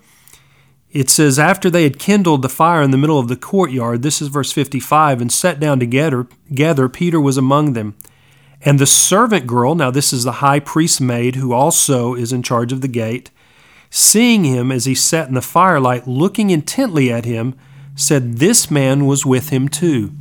it 0.93 1.09
says, 1.09 1.37
After 1.37 1.69
they 1.69 1.83
had 1.83 1.99
kindled 1.99 2.41
the 2.41 2.47
fire 2.47 2.81
in 2.81 2.91
the 2.91 2.97
middle 2.97 3.19
of 3.19 3.27
the 3.27 3.35
courtyard, 3.35 4.01
this 4.01 4.21
is 4.21 4.29
verse 4.29 4.53
55, 4.53 5.19
and 5.19 5.29
sat 5.29 5.59
down 5.59 5.77
together, 5.77 6.25
together 6.47 6.87
Peter 6.87 7.19
was 7.19 7.35
among 7.35 7.73
them. 7.73 7.97
And 8.61 8.79
the 8.79 8.85
servant 8.85 9.47
girl, 9.47 9.75
now 9.75 9.91
this 9.91 10.11
is 10.11 10.23
the 10.23 10.33
high 10.33 10.59
priest's 10.59 10.99
maid 10.99 11.35
who 11.35 11.53
also 11.53 12.15
is 12.15 12.33
in 12.33 12.43
charge 12.43 12.71
of 12.71 12.81
the 12.81 12.87
gate, 12.87 13.31
seeing 13.89 14.43
him 14.43 14.71
as 14.71 14.85
he 14.85 14.95
sat 14.95 15.27
in 15.27 15.35
the 15.35 15.41
firelight, 15.41 16.07
looking 16.07 16.49
intently 16.49 17.11
at 17.11 17.25
him, 17.25 17.55
said, 17.95 18.37
This 18.37 18.71
man 18.71 19.05
was 19.05 19.25
with 19.25 19.49
him 19.49 19.67
too. 19.67 20.11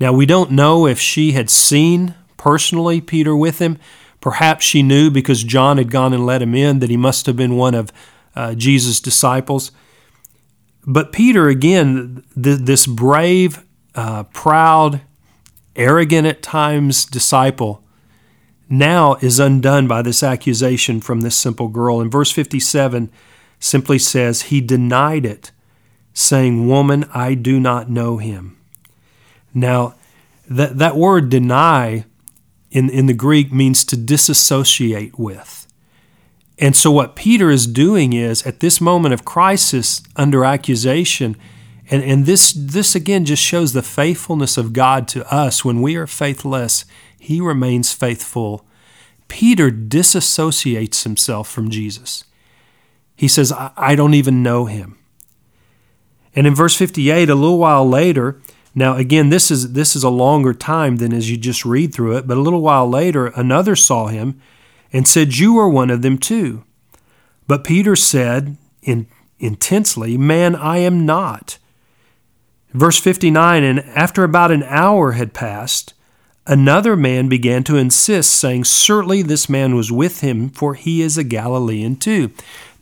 Now 0.00 0.12
we 0.12 0.26
don't 0.26 0.50
know 0.50 0.86
if 0.86 0.98
she 0.98 1.32
had 1.32 1.50
seen 1.50 2.14
personally 2.36 3.00
Peter 3.00 3.36
with 3.36 3.58
him. 3.58 3.78
Perhaps 4.20 4.64
she 4.64 4.82
knew 4.82 5.10
because 5.10 5.44
John 5.44 5.76
had 5.76 5.90
gone 5.90 6.12
and 6.14 6.24
let 6.24 6.42
him 6.42 6.54
in 6.54 6.78
that 6.78 6.90
he 6.90 6.96
must 6.96 7.26
have 7.26 7.36
been 7.36 7.56
one 7.56 7.74
of 7.74 7.92
uh, 8.34 8.54
Jesus' 8.54 9.00
disciples. 9.00 9.70
But 10.86 11.12
Peter, 11.12 11.48
again, 11.48 12.24
th- 12.34 12.60
this 12.60 12.86
brave, 12.86 13.64
uh, 13.94 14.24
proud, 14.24 15.02
arrogant 15.76 16.26
at 16.26 16.42
times 16.42 17.04
disciple, 17.04 17.82
now 18.68 19.14
is 19.16 19.38
undone 19.38 19.86
by 19.86 20.02
this 20.02 20.22
accusation 20.22 21.00
from 21.00 21.20
this 21.20 21.36
simple 21.36 21.68
girl. 21.68 22.00
In 22.00 22.10
verse 22.10 22.30
57, 22.30 23.10
simply 23.58 23.98
says, 23.98 24.42
He 24.42 24.60
denied 24.60 25.26
it, 25.26 25.50
saying, 26.12 26.68
Woman, 26.68 27.04
I 27.14 27.34
do 27.34 27.60
not 27.60 27.90
know 27.90 28.18
him. 28.18 28.56
Now, 29.52 29.94
that, 30.48 30.78
that 30.78 30.96
word 30.96 31.28
deny 31.28 32.04
in, 32.70 32.90
in 32.90 33.06
the 33.06 33.14
Greek 33.14 33.52
means 33.52 33.84
to 33.84 33.96
disassociate 33.96 35.18
with. 35.18 35.66
And 36.58 36.76
so, 36.76 36.90
what 36.90 37.16
Peter 37.16 37.50
is 37.50 37.66
doing 37.66 38.12
is, 38.12 38.46
at 38.46 38.60
this 38.60 38.80
moment 38.80 39.14
of 39.14 39.24
crisis 39.24 40.02
under 40.16 40.44
accusation, 40.44 41.36
and, 41.90 42.02
and 42.02 42.26
this, 42.26 42.52
this 42.56 42.94
again 42.94 43.24
just 43.24 43.42
shows 43.42 43.72
the 43.72 43.82
faithfulness 43.82 44.56
of 44.56 44.72
God 44.72 45.06
to 45.08 45.30
us. 45.32 45.64
When 45.64 45.82
we 45.82 45.96
are 45.96 46.06
faithless, 46.06 46.84
He 47.18 47.40
remains 47.40 47.92
faithful. 47.92 48.64
Peter 49.28 49.70
disassociates 49.70 51.02
himself 51.02 51.48
from 51.48 51.70
Jesus. 51.70 52.24
He 53.16 53.28
says, 53.28 53.52
I, 53.52 53.72
I 53.76 53.94
don't 53.94 54.14
even 54.14 54.42
know 54.42 54.66
him. 54.66 54.98
And 56.34 56.46
in 56.46 56.54
verse 56.54 56.76
58, 56.76 57.28
a 57.28 57.34
little 57.34 57.58
while 57.58 57.88
later, 57.88 58.40
now 58.74 58.96
again, 58.96 59.30
this 59.30 59.50
is 59.50 59.72
this 59.72 59.94
is 59.94 60.02
a 60.02 60.10
longer 60.10 60.52
time 60.52 60.96
than 60.96 61.12
as 61.12 61.30
you 61.30 61.36
just 61.36 61.64
read 61.64 61.94
through 61.94 62.16
it, 62.16 62.26
but 62.26 62.36
a 62.36 62.40
little 62.40 62.60
while 62.60 62.88
later, 62.88 63.28
another 63.28 63.76
saw 63.76 64.08
him 64.08 64.40
and 64.92 65.06
said, 65.06 65.36
You 65.36 65.58
are 65.58 65.68
one 65.68 65.90
of 65.90 66.02
them 66.02 66.18
too. 66.18 66.64
But 67.46 67.64
Peter 67.64 67.94
said 67.94 68.56
in, 68.82 69.06
intensely, 69.38 70.18
Man, 70.18 70.56
I 70.56 70.78
am 70.78 71.06
not. 71.06 71.58
Verse 72.74 72.98
59 72.98 73.62
And 73.62 73.80
after 73.80 74.24
about 74.24 74.50
an 74.50 74.64
hour 74.64 75.12
had 75.12 75.32
passed, 75.32 75.94
another 76.46 76.96
man 76.96 77.28
began 77.28 77.62
to 77.64 77.76
insist, 77.76 78.30
saying, 78.30 78.64
Certainly 78.64 79.22
this 79.22 79.48
man 79.48 79.76
was 79.76 79.90
with 79.92 80.20
him, 80.20 80.50
for 80.50 80.74
he 80.74 81.00
is 81.00 81.16
a 81.16 81.24
Galilean 81.24 81.96
too. 81.96 82.32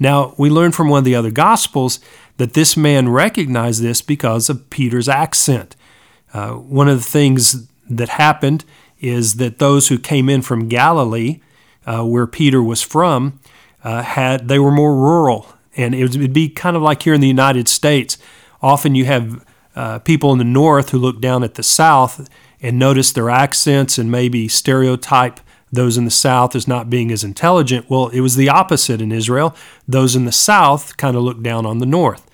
Now, 0.01 0.35
we 0.39 0.51
learn 0.51 0.73
from 0.73 0.89
one 0.89 0.99
of 0.99 1.05
the 1.05 1.15
other 1.15 1.31
Gospels 1.31 2.01
that 2.39 2.55
this 2.55 2.77
man 2.77 3.11
recognized 3.11 3.83
this 3.83 4.03
because 4.03 4.49
of 4.49 4.69
Peter's 4.71 5.09
accent. 5.09 5.77
Uh, 6.33 6.55
one 6.55 6.89
of 6.89 6.97
the 6.97 7.09
things 7.09 7.69
that 7.89 8.09
happened 8.09 8.65
is 9.01 9.35
that 9.35 9.59
those 9.59 9.89
who 9.89 9.99
came 9.99 10.29
in 10.31 10.41
from 10.41 10.69
Galilee, 10.69 11.41
uh, 11.87 12.03
where 12.05 12.27
Peter 12.27 12.63
was 12.63 12.81
from, 12.81 13.39
uh, 13.85 14.03
had 14.03 14.49
they 14.49 14.59
were 14.59 14.71
more 14.71 14.97
rural, 14.97 15.47
and 15.77 15.95
it 15.95 16.17
would 16.17 16.33
be 16.33 16.49
kind 16.49 16.77
of 16.77 16.83
like 16.83 17.03
here 17.03 17.13
in 17.13 17.21
the 17.21 17.29
United 17.29 17.69
States. 17.69 18.17
Often 18.63 18.95
you 18.95 19.05
have 19.05 19.45
uh, 19.75 19.99
people 20.01 20.33
in 20.33 20.39
the 20.39 20.45
north 20.45 20.91
who 20.91 20.99
look 20.99 21.21
down 21.21 21.43
at 21.43 21.55
the 21.55 21.63
south 21.63 22.29
and 22.61 22.79
notice 22.79 23.13
their 23.13 23.31
accents 23.31 23.99
and 23.99 24.11
maybe 24.11 24.49
stereotype 24.49 25.41
those 25.73 25.97
in 25.97 26.05
the 26.05 26.11
south 26.11 26.55
as 26.55 26.69
not 26.69 26.91
being 26.91 27.11
as 27.11 27.25
intelligent. 27.25 27.89
Well, 27.89 28.09
it 28.09 28.21
was 28.21 28.37
the 28.37 28.51
opposite 28.51 29.01
in 29.01 29.11
Israel. 29.11 29.57
Those 29.89 30.15
in 30.15 30.27
the 30.27 30.33
south 30.33 30.97
kind 30.99 31.17
of 31.17 31.23
looked 31.23 31.43
down 31.43 31.65
on 31.65 31.79
the 31.79 31.87
north. 31.87 32.31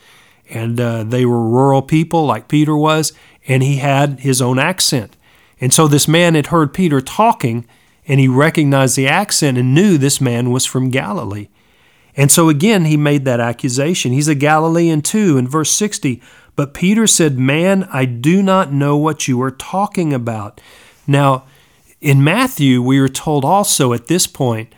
And 0.51 0.81
uh, 0.81 1.05
they 1.05 1.25
were 1.25 1.49
rural 1.49 1.83
people 1.83 2.27
like 2.27 2.49
Peter 2.49 2.77
was, 2.77 3.13
and 3.47 3.63
he 3.63 3.77
had 3.77 4.21
his 4.21 4.43
own 4.43 4.59
accent. 4.59 5.17
And 5.61 5.73
so 5.73 5.87
this 5.87 6.09
man 6.09 6.35
had 6.35 6.49
heard 6.49 6.75
Peter 6.75 7.01
talking, 7.01 7.67
and 8.07 8.19
he 8.19 8.29
recognized 8.29 8.97
the 8.97 9.07
accent 9.07 9.57
and 9.59 9.75
knew 9.75 9.99
this 9.99 10.21
man 10.21 10.51
was 10.51 10.65
from 10.65 10.91
Galilee. 10.91 11.49
And 12.17 12.33
so 12.33 12.49
again, 12.49 12.87
he 12.87 12.97
made 12.97 13.25
that 13.25 13.41
accusation. 13.41 14.13
He's 14.13 14.27
a 14.27 14.35
Galilean 14.35 15.03
too. 15.03 15.39
In 15.39 15.47
verse 15.47 15.71
60, 15.71 16.21
but 16.59 16.75
Peter 16.75 17.07
said, 17.07 17.39
Man, 17.39 17.85
I 17.93 18.05
do 18.05 18.43
not 18.43 18.73
know 18.73 18.97
what 18.97 19.29
you 19.29 19.41
are 19.43 19.53
talking 19.53 20.13
about. 20.13 20.61
Now, 21.07 21.45
in 22.01 22.25
Matthew, 22.25 22.83
we 22.83 22.99
are 22.99 23.07
told 23.09 23.45
also 23.45 23.93
at 23.93 24.09
this 24.09 24.27
point 24.27 24.75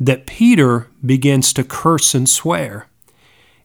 that 0.00 0.26
Peter 0.26 0.88
begins 1.04 1.52
to 1.52 1.64
curse 1.64 2.14
and 2.14 2.26
swear. 2.26 2.86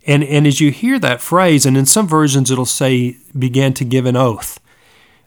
And, 0.05 0.25
and 0.25 0.45
as 0.45 0.59
you 0.59 0.71
hear 0.71 0.99
that 0.99 1.21
phrase, 1.21 1.65
and 1.65 1.77
in 1.77 1.85
some 1.85 2.05
versions 2.05 2.51
it'll 2.51 2.65
say, 2.65 3.15
began 3.39 3.73
to 3.75 3.85
give 3.85 4.05
an 4.05 4.17
oath. 4.17 4.59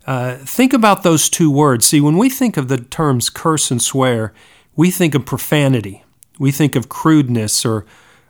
Uh, 0.07 0.35
think 0.35 0.75
about 0.75 1.05
those 1.05 1.31
two 1.31 1.51
words. 1.51 1.87
See, 1.87 2.03
when 2.03 2.19
we 2.19 2.29
think 2.29 2.59
of 2.59 2.69
the 2.69 2.77
terms 2.77 3.31
curse 3.31 3.71
and 3.71 3.81
swear, 3.81 4.35
we 4.75 4.91
think 4.91 5.15
of 5.15 5.25
profanity. 5.25 6.05
We 6.39 6.53
think 6.53 6.77
of 6.77 6.91
crudeness 6.91 7.65
or, 7.65 7.87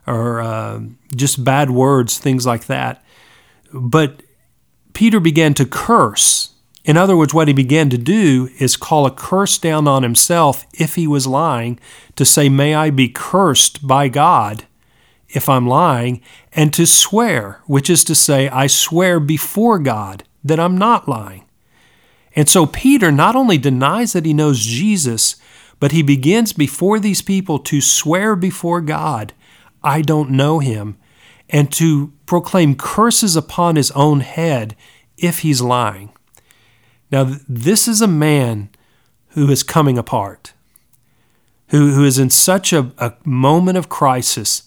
or 0.07 0.39
uh, 0.39 0.79
just 1.13 1.43
bad 1.43 1.71
words, 1.71 2.17
things 2.17 2.45
like 2.45 2.67
that. 2.67 3.03
But 3.73 4.23
Peter 4.93 5.19
began 5.19 5.53
to 5.55 5.65
curse. 5.65 6.53
In 6.83 6.97
other 6.97 7.17
words, 7.17 7.33
what 7.33 7.47
he 7.47 7.53
began 7.53 7.89
to 7.89 7.97
do 7.97 8.49
is 8.59 8.77
call 8.77 9.05
a 9.05 9.11
curse 9.11 9.57
down 9.57 9.87
on 9.87 10.03
himself 10.03 10.65
if 10.73 10.95
he 10.95 11.05
was 11.05 11.27
lying, 11.27 11.79
to 12.15 12.25
say, 12.25 12.49
May 12.49 12.73
I 12.73 12.89
be 12.89 13.09
cursed 13.09 13.85
by 13.85 14.07
God 14.07 14.65
if 15.29 15.49
I'm 15.49 15.67
lying, 15.67 16.21
and 16.53 16.73
to 16.73 16.87
swear, 16.87 17.61
which 17.65 17.89
is 17.89 18.03
to 18.05 18.15
say, 18.15 18.47
I 18.49 18.67
swear 18.67 19.19
before 19.19 19.79
God 19.79 20.23
that 20.43 20.59
I'm 20.59 20.77
not 20.77 21.07
lying. 21.07 21.43
And 22.35 22.47
so 22.47 22.65
Peter 22.65 23.11
not 23.11 23.35
only 23.35 23.57
denies 23.57 24.13
that 24.13 24.25
he 24.25 24.33
knows 24.33 24.59
Jesus, 24.59 25.35
but 25.79 25.91
he 25.91 26.01
begins 26.01 26.53
before 26.53 26.99
these 26.99 27.21
people 27.21 27.59
to 27.59 27.81
swear 27.81 28.35
before 28.35 28.81
God, 28.81 29.33
I 29.83 30.01
don't 30.01 30.31
know 30.31 30.59
him, 30.59 30.97
and 31.49 31.71
to 31.73 32.11
proclaim 32.25 32.75
curses 32.75 33.35
upon 33.35 33.75
his 33.75 33.91
own 33.91 34.19
head 34.19 34.75
if 35.17 35.39
he's 35.39 35.61
lying. 35.61 36.11
Now, 37.11 37.35
this 37.47 37.87
is 37.87 38.01
a 38.01 38.07
man 38.07 38.69
who 39.29 39.49
is 39.49 39.63
coming 39.63 39.97
apart, 39.97 40.53
who, 41.69 41.93
who 41.93 42.03
is 42.03 42.19
in 42.19 42.29
such 42.29 42.73
a, 42.73 42.91
a 42.97 43.13
moment 43.23 43.77
of 43.77 43.89
crisis 43.89 44.63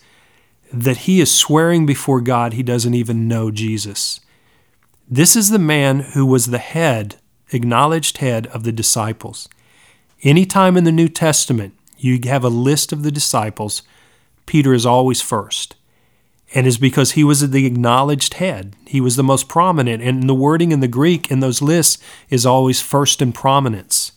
that 0.73 0.99
he 0.99 1.21
is 1.21 1.35
swearing 1.35 1.85
before 1.85 2.21
God 2.21 2.53
he 2.53 2.63
doesn't 2.63 2.95
even 2.95 3.29
know 3.29 3.51
Jesus. 3.51 4.21
This 5.09 5.35
is 5.35 5.51
the 5.51 5.59
man 5.59 6.01
who 6.01 6.25
was 6.25 6.47
the 6.47 6.59
head, 6.59 7.17
acknowledged 7.51 8.19
head 8.19 8.47
of 8.49 8.63
the 8.63 8.73
disciples. 8.73 9.49
Anytime 10.23 10.77
in 10.77 10.85
the 10.85 10.93
New 10.93 11.09
Testament 11.09 11.75
you 11.99 12.19
have 12.25 12.45
a 12.45 12.49
list 12.49 12.93
of 12.93 13.03
the 13.03 13.11
disciples, 13.11 13.83
Peter 14.47 14.73
is 14.73 14.87
always 14.87 15.21
first 15.21 15.75
and 16.55 16.67
is 16.67 16.79
because 16.79 17.13
he 17.13 17.25
was 17.25 17.49
the 17.51 17.67
acknowledged 17.67 18.35
head. 18.35 18.75
He 18.87 19.01
was 19.01 19.17
the 19.17 19.23
most 19.23 19.49
prominent, 19.49 20.03
and 20.03 20.29
the 20.29 20.35
wording 20.35 20.73
in 20.73 20.81
the 20.81 20.89
Greek 20.89 21.31
in 21.31 21.41
those 21.41 21.63
lists 21.63 22.03
is 22.29 22.45
always 22.45 22.81
first 22.81 23.23
in 23.23 23.33
prominence. 23.33 24.13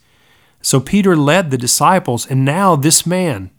So 0.62 0.80
Peter 0.80 1.16
led 1.16 1.52
the 1.52 1.58
disciples, 1.58 2.26
and 2.26 2.44
now 2.44 2.76
this 2.76 3.06
man, 3.06 3.52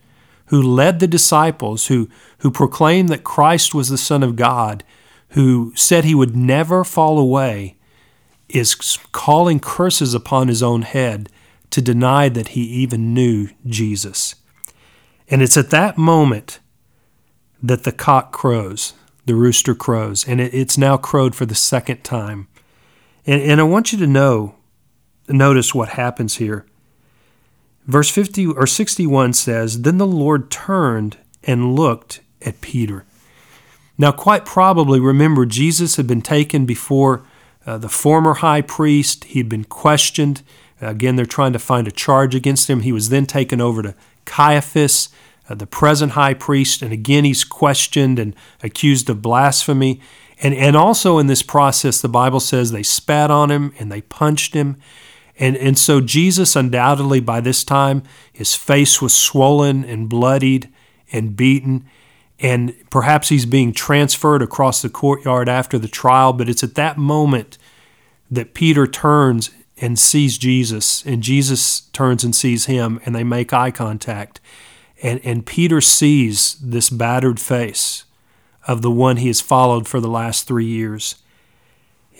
who 0.47 0.61
led 0.61 0.99
the 0.99 1.07
disciples, 1.07 1.87
who, 1.87 2.09
who 2.39 2.51
proclaimed 2.51 3.09
that 3.11 3.25
Christ 3.25 3.75
was 3.75 3.89
the 3.89 3.99
Son 3.99 4.23
of 4.23 4.37
God, 4.37 4.83
who 5.31 5.73
said 5.77 6.05
he 6.05 6.15
would 6.15 6.37
never 6.37 6.83
fall 6.83 7.19
away, 7.19 7.77
is 8.49 8.75
calling 9.13 9.61
curses 9.61 10.15
upon 10.15 10.49
his 10.49 10.63
own 10.63 10.83
head 10.83 11.29
to 11.71 11.81
deny 11.81 12.29
that 12.29 12.49
he 12.49 12.63
even 12.63 13.15
knew 13.15 13.49
Jesus. 13.67 14.37
And 15.29 15.43
it's 15.43 15.57
at 15.57 15.71
that 15.71 15.99
moment 15.99 16.61
that 17.65 17.85
the 17.85 17.93
cock 17.93 18.31
crows, 18.31 18.93
the 19.25 19.35
rooster 19.35 19.75
crows, 19.75 20.29
and 20.29 20.39
it, 20.39 20.53
it's 20.53 20.77
now 20.77 20.99
crowed 20.99 21.35
for 21.35 21.47
the 21.47 21.55
second 21.55 22.05
time. 22.05 22.47
And, 23.27 23.41
and 23.41 23.61
I 23.61 23.65
want 23.65 23.91
you 23.91 23.99
to 23.99 24.07
know, 24.07 24.57
notice 25.29 25.75
what 25.75 25.91
happens 25.91 26.37
here. 26.37 26.67
Verse 27.87 28.11
50 28.11 28.49
or 28.49 28.67
61 28.67 29.33
says, 29.33 29.81
Then 29.83 29.97
the 29.97 30.07
Lord 30.07 30.51
turned 30.51 31.17
and 31.43 31.75
looked 31.75 32.21
at 32.43 32.61
Peter. 32.61 33.07
Now, 33.97 34.13
quite 34.13 34.45
probably, 34.45 35.01
remember, 35.01 35.47
Jesus 35.47 35.97
had 35.97 36.07
been 36.07 36.23
taken 36.23 36.67
before 36.67 37.25
uh, 37.65 37.79
the 37.79 37.89
former 37.89 38.35
high 38.35 38.61
priest. 38.61 39.25
He'd 39.25 39.49
been 39.49 39.65
questioned. 39.65 40.43
Again, 40.83 41.17
they're 41.17 41.25
trying 41.25 41.55
to 41.55 41.59
find 41.59 41.89
a 41.89 41.93
charge 41.93 42.35
against 42.35 42.69
him. 42.69 42.81
He 42.81 42.93
was 42.93 43.09
then 43.09 43.25
taken 43.25 43.61
over 43.61 43.83
to 43.83 43.95
Caiaphas, 44.27 45.09
uh, 45.49 45.55
the 45.55 45.67
present 45.67 46.13
high 46.13 46.35
priest, 46.35 46.83
and 46.83 46.93
again, 46.93 47.25
he's 47.25 47.45
questioned 47.45 48.19
and 48.19 48.35
accused 48.63 49.11
of 49.11 49.23
blasphemy. 49.23 50.01
And, 50.43 50.55
and 50.55 50.77
also 50.77 51.19
in 51.19 51.27
this 51.27 51.43
process, 51.43 52.01
the 52.01 52.09
Bible 52.09 52.41
says 52.41 52.71
they 52.71 52.83
spat 52.83 53.31
on 53.31 53.51
him 53.51 53.73
and 53.79 53.91
they 53.91 54.01
punched 54.01 54.55
him. 54.55 54.77
And, 55.39 55.57
and 55.57 55.77
so 55.77 56.01
Jesus, 56.01 56.57
undoubtedly, 56.57 57.21
by 57.21 57.41
this 57.41 57.65
time, 57.65 58.03
his 58.33 58.55
face 58.55 59.01
was 59.03 59.17
swollen 59.17 59.85
and 59.85 60.09
bloodied 60.09 60.71
and 61.13 61.37
beaten. 61.37 61.87
And 62.41 62.75
perhaps 62.91 63.29
he's 63.29 63.47
being 63.47 63.73
transferred 63.73 64.43
across 64.43 64.83
the 64.83 64.89
courtyard 64.89 65.49
after 65.49 65.79
the 65.79 65.89
trial. 65.89 66.33
But 66.33 66.49
it's 66.49 66.65
at 66.65 66.75
that 66.75 66.99
moment 66.99 67.59
that 68.31 68.55
Peter 68.55 68.87
turns 68.87 69.51
and 69.81 69.99
sees 69.99 70.39
Jesus, 70.39 71.05
and 71.05 71.23
Jesus 71.23 71.81
turns 71.93 72.23
and 72.23 72.35
sees 72.35 72.67
him, 72.67 73.01
and 73.05 73.15
they 73.15 73.25
make 73.25 73.53
eye 73.53 73.73
contact. 73.73 74.41
And, 75.05 75.21
and 75.23 75.45
Peter 75.45 75.83
sees 75.83 76.55
this 76.55 76.89
battered 76.89 77.39
face 77.39 78.05
of 78.67 78.81
the 78.81 78.91
one 78.91 79.19
he 79.19 79.27
has 79.27 79.43
followed 79.43 79.87
for 79.87 80.01
the 80.01 80.09
last 80.09 80.49
three 80.49 80.65
years. 80.65 81.17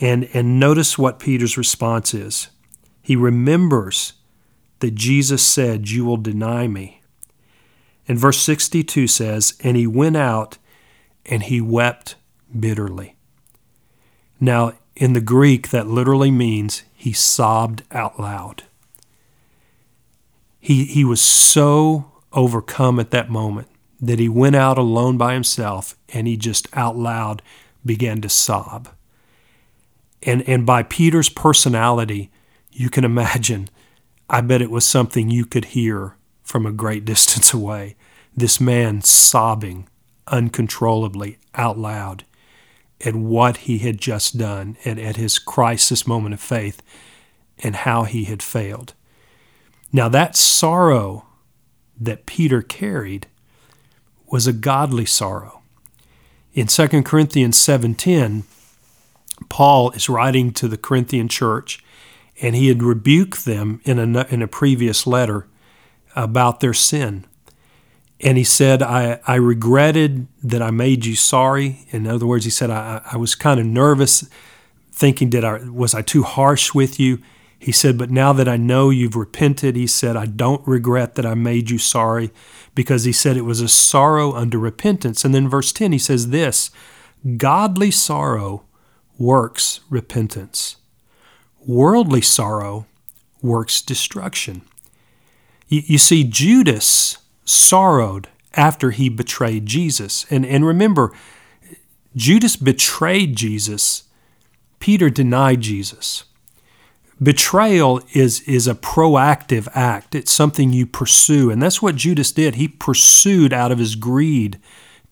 And, 0.03 0.29
and 0.35 0.61
notice 0.61 0.99
what 0.99 1.19
Peter's 1.19 1.57
response 1.57 2.13
is. 2.13 2.49
He 3.01 3.17
remembers 3.17 4.13
that 4.81 4.95
Jesus 4.95 5.43
said, 5.43 5.89
You 5.89 6.05
will 6.05 6.19
deny 6.19 6.69
me. 6.69 7.01
And 8.07 8.19
verse 8.19 8.39
62 8.41 9.07
says, 9.07 9.55
And 9.61 9.79
he 9.79 9.87
went 9.87 10.19
out 10.19 10.59
and 11.25 11.45
he 11.45 11.63
wept 11.63 12.17
bitterly. 12.59 13.17
Now, 14.39 14.75
in 14.95 15.15
the 15.15 15.23
Greek, 15.23 15.71
that 15.71 15.87
literally 15.87 16.31
means 16.31 16.83
he 16.95 17.15
sobbed 17.15 17.83
out 17.91 18.21
loud. 18.21 18.65
He, 20.61 20.85
he 20.85 21.03
was 21.03 21.23
so 21.23 22.11
overcome 22.35 23.01
at 23.01 23.11
that 23.11 23.31
moment 23.31 23.69
that 24.01 24.19
he 24.19 24.29
went 24.29 24.57
out 24.57 24.77
alone 24.77 25.17
by 25.17 25.35
himself 25.35 25.97
and 26.13 26.27
he 26.27 26.37
just 26.37 26.69
out 26.75 26.97
loud 26.97 27.43
began 27.85 28.21
to 28.21 28.29
sob. 28.29 28.89
And, 30.23 30.47
and 30.49 30.67
by 30.67 30.83
Peter's 30.83 31.29
personality, 31.29 32.31
you 32.73 32.91
can 32.91 33.05
imagine, 33.05 33.69
I 34.29 34.41
bet 34.41 34.63
it 34.63 34.71
was 34.71 34.87
something 34.87 35.31
you 35.31 35.45
could 35.47 35.67
hear 35.67 36.17
from 36.43 36.67
a 36.67 36.73
great 36.73 37.05
distance 37.07 37.53
away. 37.53 37.97
This 38.37 38.61
man 38.61 39.03
sobbing 39.03 39.89
uncontrollably 40.27 41.39
out 41.55 41.79
loud 41.79 42.25
at 43.05 43.15
what 43.15 43.59
he 43.59 43.79
had 43.79 43.99
just 43.99 44.39
done 44.39 44.77
and 44.85 44.99
at 44.99 45.17
his 45.17 45.39
crisis 45.39 46.07
moment 46.07 46.35
of 46.35 46.41
faith 46.41 46.83
and 47.59 47.77
how 47.77 48.05
he 48.05 48.25
had 48.25 48.43
failed. 48.43 48.95
Now, 49.93 50.09
that 50.09 50.37
sorrow 50.37 51.27
that 52.01 52.27
Peter 52.27 52.63
carried 52.63 53.27
was 54.27 54.47
a 54.47 54.53
godly 54.53 55.07
sorrow. 55.07 55.63
In 56.55 56.67
2 56.67 57.03
Corinthians 57.03 57.59
7:10, 57.59 58.45
Paul 59.49 59.91
is 59.91 60.09
writing 60.09 60.53
to 60.53 60.69
the 60.69 60.77
Corinthian 60.77 61.29
church 61.29 61.85
and 62.41 62.55
he 62.55 62.69
had 62.69 62.83
rebuked 62.83 63.45
them 63.45 63.81
in 63.85 63.99
a, 63.99 64.27
in 64.29 64.43
a 64.43 64.49
previous 64.49 65.07
letter 65.07 65.47
about 66.17 66.61
their 66.61 66.75
sin. 66.75 67.27
And 68.21 68.39
he 68.39 68.45
said, 68.45 68.83
I, 68.83 69.21
I 69.27 69.37
regretted 69.37 70.27
that 70.43 70.63
I 70.63 70.71
made 70.71 71.05
you 71.05 71.15
sorry. 71.15 71.87
In 71.91 72.07
other 72.07 72.27
words, 72.27 72.45
he 72.45 72.51
said, 72.51 72.71
I, 72.71 73.03
I 73.13 73.17
was 73.17 73.35
kind 73.35 73.61
of 73.61 73.67
nervous, 73.67 74.29
thinking, 74.93 75.31
did 75.31 75.45
I, 75.45 75.59
was 75.69 75.95
I 75.95 76.03
too 76.03 76.23
harsh 76.23 76.73
with 76.75 76.99
you? 76.99 77.21
He 77.65 77.73
said, 77.73 77.97
But 77.97 78.11
now 78.11 78.35
that 78.35 78.47
I 78.47 78.59
know 78.59 78.91
you've 78.91 79.17
repented, 79.17 79.75
he 79.75 79.87
said, 79.87 80.19
I 80.19 80.27
don't 80.27 80.69
regret 80.69 81.15
that 81.15 81.25
I 81.25 81.33
made 81.33 81.71
you 81.71 81.79
sorry 81.79 82.31
because 82.75 83.05
he 83.05 83.13
said 83.13 83.39
it 83.39 83.47
was 83.47 83.63
a 83.63 83.69
sorrow 83.69 84.35
under 84.35 84.59
repentance. 84.59 85.25
And 85.25 85.35
then 85.35 85.49
verse 85.49 85.73
10, 85.73 85.91
he 85.93 85.99
says 85.99 86.29
this 86.29 86.71
Godly 87.39 87.91
sorrow 87.91 88.65
works 89.19 89.81
repentance. 89.89 90.77
Worldly 91.67 92.21
sorrow 92.21 92.85
works 93.41 93.81
destruction. 93.81 94.61
You, 95.67 95.85
you 95.87 95.97
see, 95.97 96.23
Judas 96.23 97.17
sorrowed 97.47 98.29
after 98.53 98.91
he 98.91 99.09
betrayed 99.09 99.65
Jesus. 99.65 100.27
And, 100.29 100.45
and 100.45 100.67
remember, 100.67 101.15
Judas 102.15 102.57
betrayed 102.57 103.37
Jesus, 103.37 104.03
Peter 104.81 105.09
denied 105.09 105.63
Jesus. 105.63 106.25
Betrayal 107.23 108.03
is, 108.13 108.41
is 108.43 108.67
a 108.67 108.75
proactive 108.75 109.69
act. 109.75 110.15
It's 110.15 110.33
something 110.33 110.73
you 110.73 110.87
pursue. 110.87 111.51
And 111.51 111.63
that's 111.63 111.81
what 111.81 111.97
Judas 111.97 112.33
did. 112.33 112.57
He 112.57 112.69
pursued 112.69 113.53
out 113.53 113.73
of 113.73 113.79
his 113.79 113.95
greed 113.95 114.59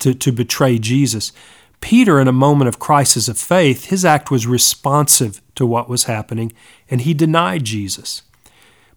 to, 0.00 0.14
to 0.14 0.32
betray 0.32 0.78
Jesus. 0.78 1.32
Peter, 1.80 2.20
in 2.20 2.28
a 2.28 2.32
moment 2.32 2.68
of 2.68 2.78
crisis 2.78 3.28
of 3.28 3.38
faith, 3.38 3.86
his 3.86 4.04
act 4.04 4.30
was 4.30 4.46
responsive 4.46 5.40
to 5.54 5.66
what 5.66 5.88
was 5.88 6.04
happening, 6.04 6.52
and 6.88 7.00
he 7.02 7.12
denied 7.12 7.64
Jesus. 7.64 8.22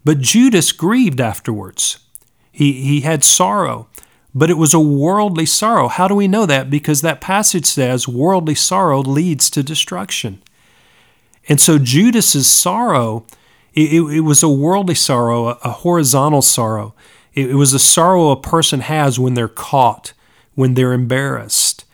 But 0.04 0.20
Judas 0.20 0.70
grieved 0.72 1.20
afterwards. 1.20 1.98
He, 2.52 2.72
he 2.72 3.00
had 3.00 3.24
sorrow, 3.24 3.88
but 4.34 4.50
it 4.50 4.56
was 4.56 4.72
a 4.72 4.80
worldly 4.80 5.46
sorrow. 5.46 5.88
How 5.88 6.06
do 6.06 6.14
we 6.14 6.28
know 6.28 6.46
that? 6.46 6.70
Because 6.70 7.02
that 7.02 7.20
passage 7.20 7.66
says 7.66 8.06
worldly 8.06 8.54
sorrow 8.54 9.00
leads 9.00 9.50
to 9.50 9.62
destruction. 9.62 10.42
And 11.48 11.60
so 11.60 11.78
Judas's 11.78 12.48
sorrow, 12.48 13.24
it, 13.72 13.92
it, 13.92 14.16
it 14.16 14.20
was 14.20 14.42
a 14.42 14.48
worldly 14.48 14.94
sorrow, 14.94 15.48
a, 15.48 15.58
a 15.62 15.70
horizontal 15.70 16.42
sorrow. 16.42 16.94
It, 17.34 17.50
it 17.50 17.54
was 17.54 17.72
a 17.72 17.78
sorrow 17.78 18.30
a 18.30 18.40
person 18.40 18.80
has 18.80 19.18
when 19.18 19.34
they're 19.34 19.48
caught, 19.48 20.12
when 20.54 20.74
they're 20.74 20.92
embarrassed, 20.92 21.84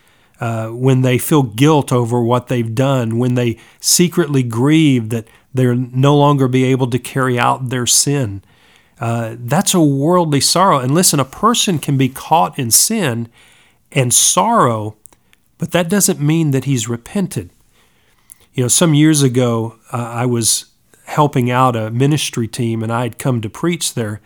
uh, 0.40 0.68
when 0.68 1.02
they 1.02 1.18
feel 1.18 1.42
guilt 1.42 1.92
over 1.92 2.22
what 2.22 2.48
they've 2.48 2.74
done, 2.74 3.18
when 3.18 3.34
they 3.34 3.58
secretly 3.80 4.42
grieve 4.42 5.10
that 5.10 5.28
they'll 5.52 5.76
no 5.76 6.16
longer 6.16 6.48
be 6.48 6.64
able 6.64 6.88
to 6.90 6.98
carry 6.98 7.38
out 7.38 7.68
their 7.68 7.86
sin. 7.86 8.42
Uh, 9.00 9.36
that's 9.38 9.74
a 9.74 9.80
worldly 9.80 10.40
sorrow. 10.40 10.78
And 10.78 10.94
listen, 10.94 11.18
a 11.20 11.24
person 11.24 11.78
can 11.78 11.98
be 11.98 12.08
caught 12.08 12.58
in 12.58 12.70
sin 12.70 13.28
and 13.90 14.14
sorrow, 14.14 14.96
but 15.58 15.72
that 15.72 15.88
doesn't 15.88 16.20
mean 16.20 16.52
that 16.52 16.64
he's 16.64 16.88
repented. 16.88 17.50
You 18.54 18.64
know, 18.64 18.68
some 18.68 18.92
years 18.94 19.22
ago, 19.22 19.78
uh, 19.92 19.96
I 19.96 20.26
was 20.26 20.66
helping 21.04 21.50
out 21.50 21.74
a 21.74 21.90
ministry 21.90 22.46
team 22.46 22.82
and 22.82 22.92
I 22.92 23.02
had 23.02 23.18
come 23.18 23.40
to 23.40 23.50
preach 23.50 23.94
there. 23.94 24.20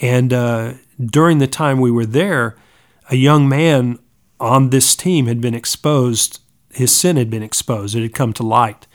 And 0.00 0.32
uh, 0.32 0.74
during 1.04 1.38
the 1.38 1.46
time 1.46 1.80
we 1.80 1.90
were 1.90 2.06
there, 2.06 2.56
a 3.10 3.16
young 3.16 3.48
man 3.48 3.98
on 4.38 4.70
this 4.70 4.94
team 4.94 5.26
had 5.26 5.40
been 5.40 5.54
exposed, 5.54 6.40
his 6.72 6.92
sin 6.92 7.16
had 7.16 7.30
been 7.30 7.42
exposed, 7.42 7.96
it 7.96 8.02
had 8.02 8.14
come 8.14 8.32
to 8.34 8.42
light. 8.42 8.86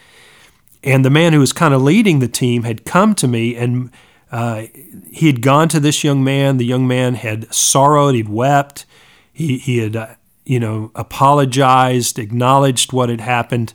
And 0.84 1.04
the 1.04 1.10
man 1.10 1.34
who 1.34 1.40
was 1.40 1.54
kind 1.54 1.74
of 1.74 1.82
leading 1.82 2.20
the 2.20 2.28
team 2.28 2.64
had 2.64 2.86
come 2.86 3.14
to 3.16 3.28
me 3.28 3.56
and 3.56 3.92
uh, 4.32 4.68
he 5.12 5.28
had 5.28 5.42
gone 5.42 5.68
to 5.70 5.80
this 5.80 6.04
young 6.04 6.24
man. 6.24 6.58
The 6.58 6.66
young 6.66 6.88
man 6.88 7.16
had 7.16 7.54
sorrowed, 7.54 8.16
he'd 8.16 8.30
wept, 8.30 8.86
he, 9.34 9.58
he 9.58 9.80
had, 9.80 9.96
uh, 9.96 10.08
you 10.46 10.60
know, 10.60 10.92
apologized, 10.96 12.18
acknowledged 12.18 12.94
what 12.94 13.10
had 13.10 13.22
happened. 13.22 13.74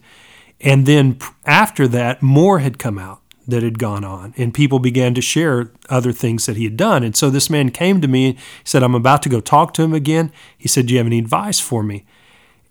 And 0.60 0.86
then 0.86 1.18
after 1.44 1.86
that, 1.88 2.22
more 2.22 2.60
had 2.60 2.78
come 2.78 2.98
out 2.98 3.20
that 3.48 3.62
had 3.62 3.78
gone 3.78 4.04
on, 4.04 4.34
and 4.36 4.52
people 4.52 4.78
began 4.78 5.14
to 5.14 5.20
share 5.20 5.70
other 5.88 6.12
things 6.12 6.46
that 6.46 6.56
he 6.56 6.64
had 6.64 6.76
done. 6.76 7.04
And 7.04 7.14
so 7.14 7.30
this 7.30 7.48
man 7.48 7.70
came 7.70 8.00
to 8.00 8.08
me 8.08 8.30
and 8.30 8.38
said, 8.64 8.82
I'm 8.82 8.94
about 8.94 9.22
to 9.22 9.28
go 9.28 9.40
talk 9.40 9.72
to 9.74 9.82
him 9.82 9.94
again. 9.94 10.32
He 10.58 10.66
said, 10.66 10.86
Do 10.86 10.94
you 10.94 10.98
have 10.98 11.06
any 11.06 11.18
advice 11.18 11.60
for 11.60 11.82
me? 11.82 12.04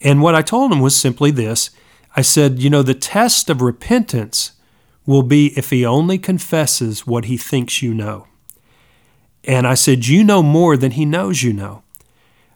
And 0.01 0.21
what 0.21 0.35
I 0.35 0.41
told 0.41 0.71
him 0.71 0.81
was 0.81 0.95
simply 0.95 1.31
this 1.31 1.69
I 2.15 2.21
said, 2.21 2.59
You 2.59 2.69
know, 2.69 2.83
the 2.83 2.93
test 2.93 3.49
of 3.49 3.61
repentance 3.61 4.51
will 5.05 5.23
be 5.23 5.57
if 5.57 5.69
he 5.69 5.85
only 5.85 6.17
confesses 6.17 7.05
what 7.05 7.25
he 7.25 7.37
thinks 7.37 7.81
you 7.81 7.93
know. 7.93 8.27
And 9.43 9.67
I 9.67 9.75
said, 9.75 10.07
You 10.07 10.23
know 10.23 10.41
more 10.43 10.75
than 10.75 10.91
he 10.91 11.05
knows 11.05 11.43
you 11.43 11.53
know. 11.53 11.83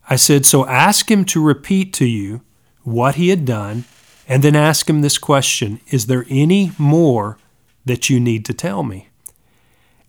I 0.10 0.16
said, 0.16 0.46
So 0.46 0.66
ask 0.66 1.10
him 1.10 1.24
to 1.26 1.44
repeat 1.44 1.94
to 1.94 2.06
you 2.06 2.42
what 2.84 3.16
he 3.16 3.30
had 3.30 3.46
done, 3.46 3.86
and 4.30 4.44
then 4.44 4.56
ask 4.56 4.88
him 4.90 5.02
this 5.02 5.18
question 5.18 5.82
Is 5.88 6.06
there 6.06 6.26
any 6.30 6.72
more 6.78 7.38
that 7.84 8.10
you 8.10 8.20
need 8.20 8.46
to 8.46 8.54
tell 8.54 8.84
me? 8.84 9.10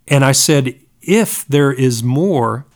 And 0.06 0.24
I 0.24 0.32
said, 0.32 0.78
If 1.00 1.44
there 1.46 1.72
is 1.72 2.04
more, 2.04 2.66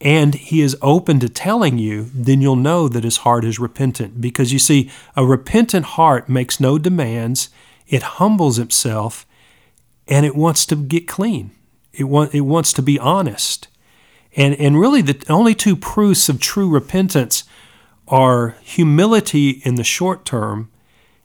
and 0.00 0.36
he 0.36 0.62
is 0.62 0.76
open 0.80 1.18
to 1.20 1.28
telling 1.28 1.76
you, 1.76 2.08
then 2.14 2.40
you'll 2.40 2.56
know 2.56 2.88
that 2.88 3.02
his 3.02 3.18
heart 3.18 3.44
is 3.44 3.58
repentant. 3.58 4.20
Because 4.20 4.52
you 4.52 4.60
see, 4.60 4.90
a 5.16 5.26
repentant 5.26 5.84
heart 5.84 6.28
makes 6.28 6.60
no 6.60 6.78
demands, 6.78 7.50
it 7.88 8.02
humbles 8.02 8.60
itself, 8.60 9.26
and 10.06 10.24
it 10.24 10.36
wants 10.36 10.64
to 10.66 10.76
get 10.76 11.08
clean. 11.08 11.50
It, 11.92 12.04
it 12.32 12.42
wants 12.42 12.72
to 12.74 12.82
be 12.82 12.98
honest. 13.00 13.66
And, 14.36 14.54
and 14.54 14.78
really, 14.78 15.02
the 15.02 15.20
only 15.28 15.56
two 15.56 15.74
proofs 15.74 16.28
of 16.28 16.38
true 16.38 16.68
repentance 16.68 17.42
are 18.08 18.56
humility 18.62 19.62
in 19.64 19.76
the 19.76 19.84
short 19.84 20.24
term 20.24 20.70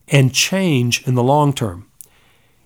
and 0.07 0.33
change 0.33 1.05
in 1.07 1.15
the 1.15 1.23
long 1.23 1.53
term. 1.53 1.89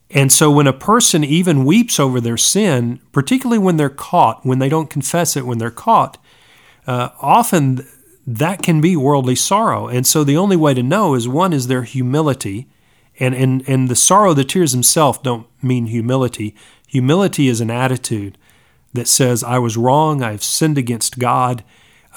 And 0.09 0.31
so 0.31 0.49
when 0.49 0.67
a 0.67 0.73
person 0.73 1.23
even 1.23 1.65
weeps 1.65 1.99
over 1.99 2.21
their 2.21 2.37
sin, 2.37 2.99
particularly 3.11 3.59
when 3.59 3.77
they're 3.77 3.89
caught, 3.89 4.45
when 4.45 4.59
they 4.59 4.69
don't 4.69 4.89
confess 4.89 5.35
it 5.35 5.45
when 5.45 5.57
they're 5.57 5.69
caught, 5.69 6.17
uh, 6.85 7.09
often 7.19 7.85
that 8.25 8.61
can 8.61 8.81
be 8.81 8.95
worldly 8.95 9.35
sorrow. 9.35 9.87
And 9.87 10.07
so 10.07 10.23
the 10.23 10.37
only 10.37 10.55
way 10.55 10.73
to 10.73 10.83
know 10.83 11.13
is 11.13 11.27
one 11.27 11.53
is 11.53 11.67
their 11.67 11.83
humility. 11.83 12.67
And, 13.19 13.35
and, 13.35 13.67
and 13.67 13.89
the 13.89 13.95
sorrow, 13.95 14.33
the 14.33 14.43
tears 14.43 14.71
themselves 14.71 15.19
don't 15.19 15.47
mean 15.61 15.87
humility. 15.87 16.55
Humility 16.87 17.47
is 17.47 17.61
an 17.61 17.71
attitude 17.71 18.37
that 18.93 19.07
says, 19.07 19.43
I 19.43 19.59
was 19.59 19.77
wrong, 19.77 20.23
I've 20.23 20.43
sinned 20.43 20.77
against 20.77 21.19
God, 21.19 21.63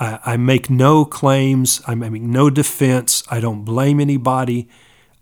I, 0.01 0.19
I 0.25 0.37
make 0.37 0.71
no 0.71 1.05
claims, 1.05 1.81
I 1.87 1.95
make 1.95 2.23
no 2.23 2.51
defense, 2.51 3.23
I 3.31 3.39
don't 3.39 3.65
blame 3.65 4.01
anybody. 4.01 4.69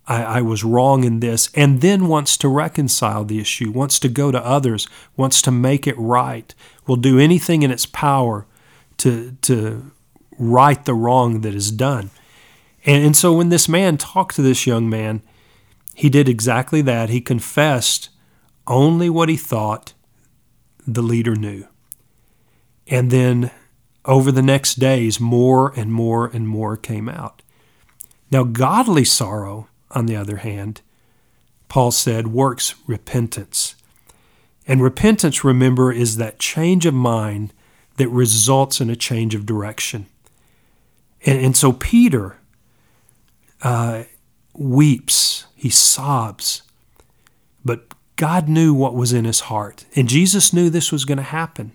I, 0.07 0.23
I, 0.23 0.41
was 0.41 0.65
wrong 0.65 1.05
in 1.05 1.21
this, 1.21 1.51
and 1.55 1.83
then 1.83 2.09
wants 2.09 2.39
to 2.39 2.49
reconcile 2.49 3.27
the 3.27 3.41
issue, 3.41 3.71
wants 3.71 3.99
to 3.99 4.09
go 4.09 4.33
to 4.33 4.43
others, 4.43 4.89
wants 5.19 5.43
to 5.43 5.51
make 5.51 5.87
it 5.87 5.99
right, 5.99 6.55
will 6.87 6.97
do 6.97 7.19
anything 7.19 7.63
in 7.63 7.71
its 7.71 7.85
power 7.85 8.47
to, 8.97 9.37
to 9.43 9.93
right 10.39 10.83
the 10.83 10.95
wrong 10.95 11.43
that 11.43 11.55
is 11.55 11.71
done. 11.71 12.09
And, 12.87 13.05
and 13.05 13.17
so 13.17 13.35
when 13.35 13.51
this 13.51 13.69
man 13.69 13.99
talked 13.99 14.37
to 14.37 14.43
this 14.43 14.67
young 14.67 14.89
man, 14.89 15.21
he 15.95 16.09
did 16.09 16.27
exactly 16.27 16.81
that. 16.83 17.11
He 17.11 17.21
confessed 17.21 18.09
only 18.67 19.11
what 19.11 19.29
he 19.29 19.37
thought 19.37 19.93
the 20.87 21.03
leader 21.03 21.35
knew. 21.35 21.67
And 22.87 23.11
then 23.11 23.51
over 24.09 24.33
the 24.33 24.43
next 24.43 24.77
days, 24.81 25.21
more 25.21 25.73
and 25.77 25.93
more 25.93 26.27
and 26.27 26.49
more 26.49 26.77
came 26.77 27.09
out. 27.09 27.43
Now, 28.31 28.43
godly 28.43 29.05
sorrow 29.05 29.69
on 29.91 30.07
the 30.07 30.17
other 30.17 30.39
hand, 30.39 30.81
Paul 31.69 31.91
said, 31.91 32.29
works 32.29 32.75
repentance. 32.87 33.77
And 34.67 34.83
repentance, 34.83 35.45
remember, 35.45 35.93
is 35.93 36.17
that 36.17 36.39
change 36.39 36.87
of 36.87 36.95
mind 36.95 37.53
that 37.99 38.09
results 38.09 38.81
in 38.81 38.91
a 38.91 38.97
change 38.97 39.35
of 39.35 39.47
direction. 39.47 40.07
And, 41.27 41.39
and 41.39 41.57
so 41.57 41.73
Peter 41.73 42.39
uh, 43.63 44.05
weeps, 44.55 45.45
he 45.55 45.69
sobs, 45.69 46.63
but 47.65 47.93
God 48.17 48.49
knew 48.49 48.73
what 48.73 48.95
was 48.95 49.13
in 49.13 49.25
his 49.27 49.41
heart, 49.41 49.85
and 49.95 50.09
Jesus 50.09 50.53
knew 50.53 50.71
this 50.71 50.91
was 50.91 51.05
going 51.05 51.19
to 51.19 51.25
happen. 51.25 51.73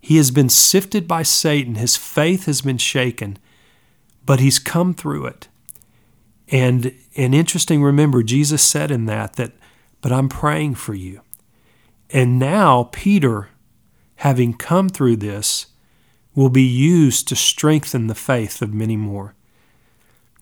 He 0.00 0.16
has 0.16 0.30
been 0.30 0.48
sifted 0.48 1.06
by 1.06 1.22
Satan, 1.22 1.74
his 1.74 1.96
faith 1.96 2.46
has 2.46 2.62
been 2.62 2.78
shaken, 2.78 3.38
but 4.24 4.40
he's 4.40 4.58
come 4.58 4.94
through 4.94 5.26
it. 5.26 5.48
And 6.48 6.94
and 7.16 7.34
interesting 7.34 7.82
remember 7.82 8.22
Jesus 8.22 8.62
said 8.62 8.90
in 8.90 9.06
that 9.06 9.34
that 9.34 9.52
but 10.00 10.12
I'm 10.12 10.28
praying 10.28 10.76
for 10.76 10.94
you. 10.94 11.20
And 12.10 12.38
now 12.38 12.88
Peter 12.92 13.50
having 14.16 14.54
come 14.54 14.88
through 14.88 15.16
this 15.16 15.66
will 16.34 16.50
be 16.50 16.62
used 16.62 17.28
to 17.28 17.36
strengthen 17.36 18.06
the 18.06 18.14
faith 18.14 18.62
of 18.62 18.74
many 18.74 18.96
more. 18.96 19.34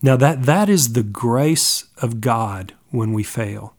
Now 0.01 0.15
that 0.15 0.43
that 0.43 0.69
is 0.69 0.93
the 0.93 1.03
grace 1.03 1.85
of 2.01 2.21
God 2.21 2.73
when 2.91 3.13
we 3.13 3.23
fail. 3.23 3.75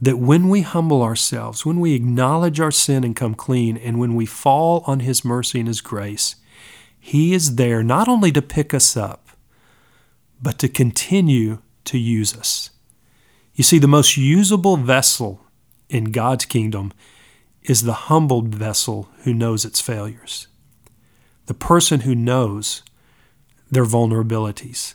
That 0.00 0.18
when 0.18 0.48
we 0.48 0.62
humble 0.62 1.02
ourselves, 1.02 1.66
when 1.66 1.78
we 1.78 1.94
acknowledge 1.94 2.58
our 2.58 2.70
sin 2.70 3.04
and 3.04 3.14
come 3.14 3.34
clean, 3.34 3.76
and 3.76 3.98
when 3.98 4.14
we 4.14 4.26
fall 4.26 4.82
on 4.86 5.00
His 5.00 5.24
mercy 5.24 5.58
and 5.58 5.68
His 5.68 5.80
grace, 5.80 6.36
He 6.98 7.34
is 7.34 7.56
there 7.56 7.82
not 7.82 8.08
only 8.08 8.32
to 8.32 8.42
pick 8.42 8.72
us 8.72 8.96
up, 8.96 9.28
but 10.42 10.58
to 10.58 10.68
continue 10.68 11.58
to 11.84 11.98
use 11.98 12.34
us. 12.34 12.70
You 13.54 13.64
see, 13.64 13.78
the 13.78 13.88
most 13.88 14.16
usable 14.16 14.76
vessel 14.76 15.44
in 15.90 16.12
God's 16.12 16.46
kingdom 16.46 16.92
is 17.62 17.82
the 17.82 17.92
humbled 17.92 18.54
vessel 18.54 19.10
who 19.24 19.34
knows 19.34 19.64
its 19.64 19.80
failures, 19.80 20.46
the 21.46 21.54
person 21.54 22.00
who 22.00 22.14
knows 22.14 22.82
their 23.70 23.84
vulnerabilities 23.84 24.94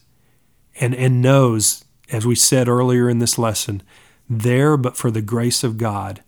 and, 0.79 0.95
and 0.95 1.21
knows, 1.21 1.85
as 2.11 2.25
we 2.25 2.35
said 2.35 2.67
earlier 2.67 3.09
in 3.09 3.19
this 3.19 3.37
lesson, 3.37 3.83
there 4.29 4.77
but 4.77 4.97
for 4.97 5.11
the 5.11 5.21
grace 5.21 5.63
of 5.63 5.77
God 5.77 6.23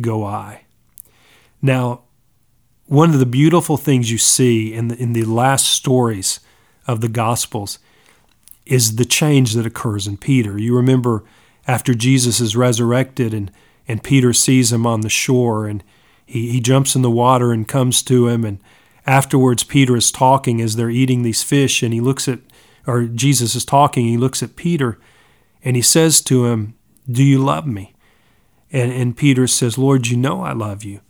go 0.00 0.24
I. 0.24 0.62
Now, 1.62 2.02
one 2.86 3.10
of 3.10 3.20
the 3.20 3.26
beautiful 3.26 3.76
things 3.76 4.10
you 4.10 4.18
see 4.18 4.74
in 4.74 4.88
the, 4.88 4.96
in 4.96 5.12
the 5.12 5.24
last 5.24 5.66
stories 5.66 6.40
of 6.86 7.00
the 7.00 7.08
Gospels 7.08 7.78
is 8.66 8.96
the 8.96 9.04
change 9.04 9.54
that 9.54 9.66
occurs 9.66 10.06
in 10.06 10.16
Peter. 10.16 10.58
You 10.58 10.74
remember 10.74 11.24
after 11.66 11.94
Jesus 11.94 12.40
is 12.40 12.56
resurrected 12.56 13.32
and, 13.32 13.50
and 13.86 14.02
Peter 14.02 14.32
sees 14.32 14.72
him 14.72 14.86
on 14.86 15.02
the 15.02 15.08
shore 15.08 15.66
and 15.66 15.84
he, 16.26 16.50
he 16.50 16.60
jumps 16.60 16.96
in 16.96 17.02
the 17.02 17.10
water 17.10 17.52
and 17.52 17.68
comes 17.68 18.02
to 18.02 18.28
him 18.28 18.44
and 18.44 18.58
afterwards 19.06 19.64
Peter 19.64 19.96
is 19.96 20.10
talking 20.10 20.60
as 20.60 20.76
they're 20.76 20.90
eating 20.90 21.22
these 21.22 21.42
fish 21.42 21.82
and 21.82 21.94
he 21.94 22.00
looks 22.00 22.28
at 22.28 22.40
or 22.86 23.04
Jesus 23.04 23.54
is 23.54 23.64
talking, 23.64 24.06
he 24.06 24.16
looks 24.16 24.42
at 24.42 24.56
Peter 24.56 24.98
and 25.62 25.76
he 25.76 25.82
says 25.82 26.20
to 26.22 26.46
him, 26.46 26.74
Do 27.10 27.22
you 27.22 27.38
love 27.38 27.66
me? 27.66 27.94
And, 28.72 28.92
and 28.92 29.16
Peter 29.16 29.46
says, 29.46 29.76
Lord, 29.78 30.06
you 30.06 30.16
know 30.16 30.42
I 30.42 30.52
love 30.52 30.84
you. 30.84 31.00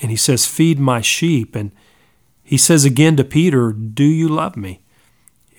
And 0.00 0.10
he 0.10 0.16
says, 0.16 0.46
Feed 0.46 0.78
my 0.78 1.00
sheep. 1.00 1.54
And 1.54 1.70
he 2.42 2.56
says 2.56 2.84
again 2.84 3.16
to 3.16 3.24
Peter, 3.24 3.72
Do 3.72 4.04
you 4.04 4.28
love 4.28 4.56
me? 4.56 4.80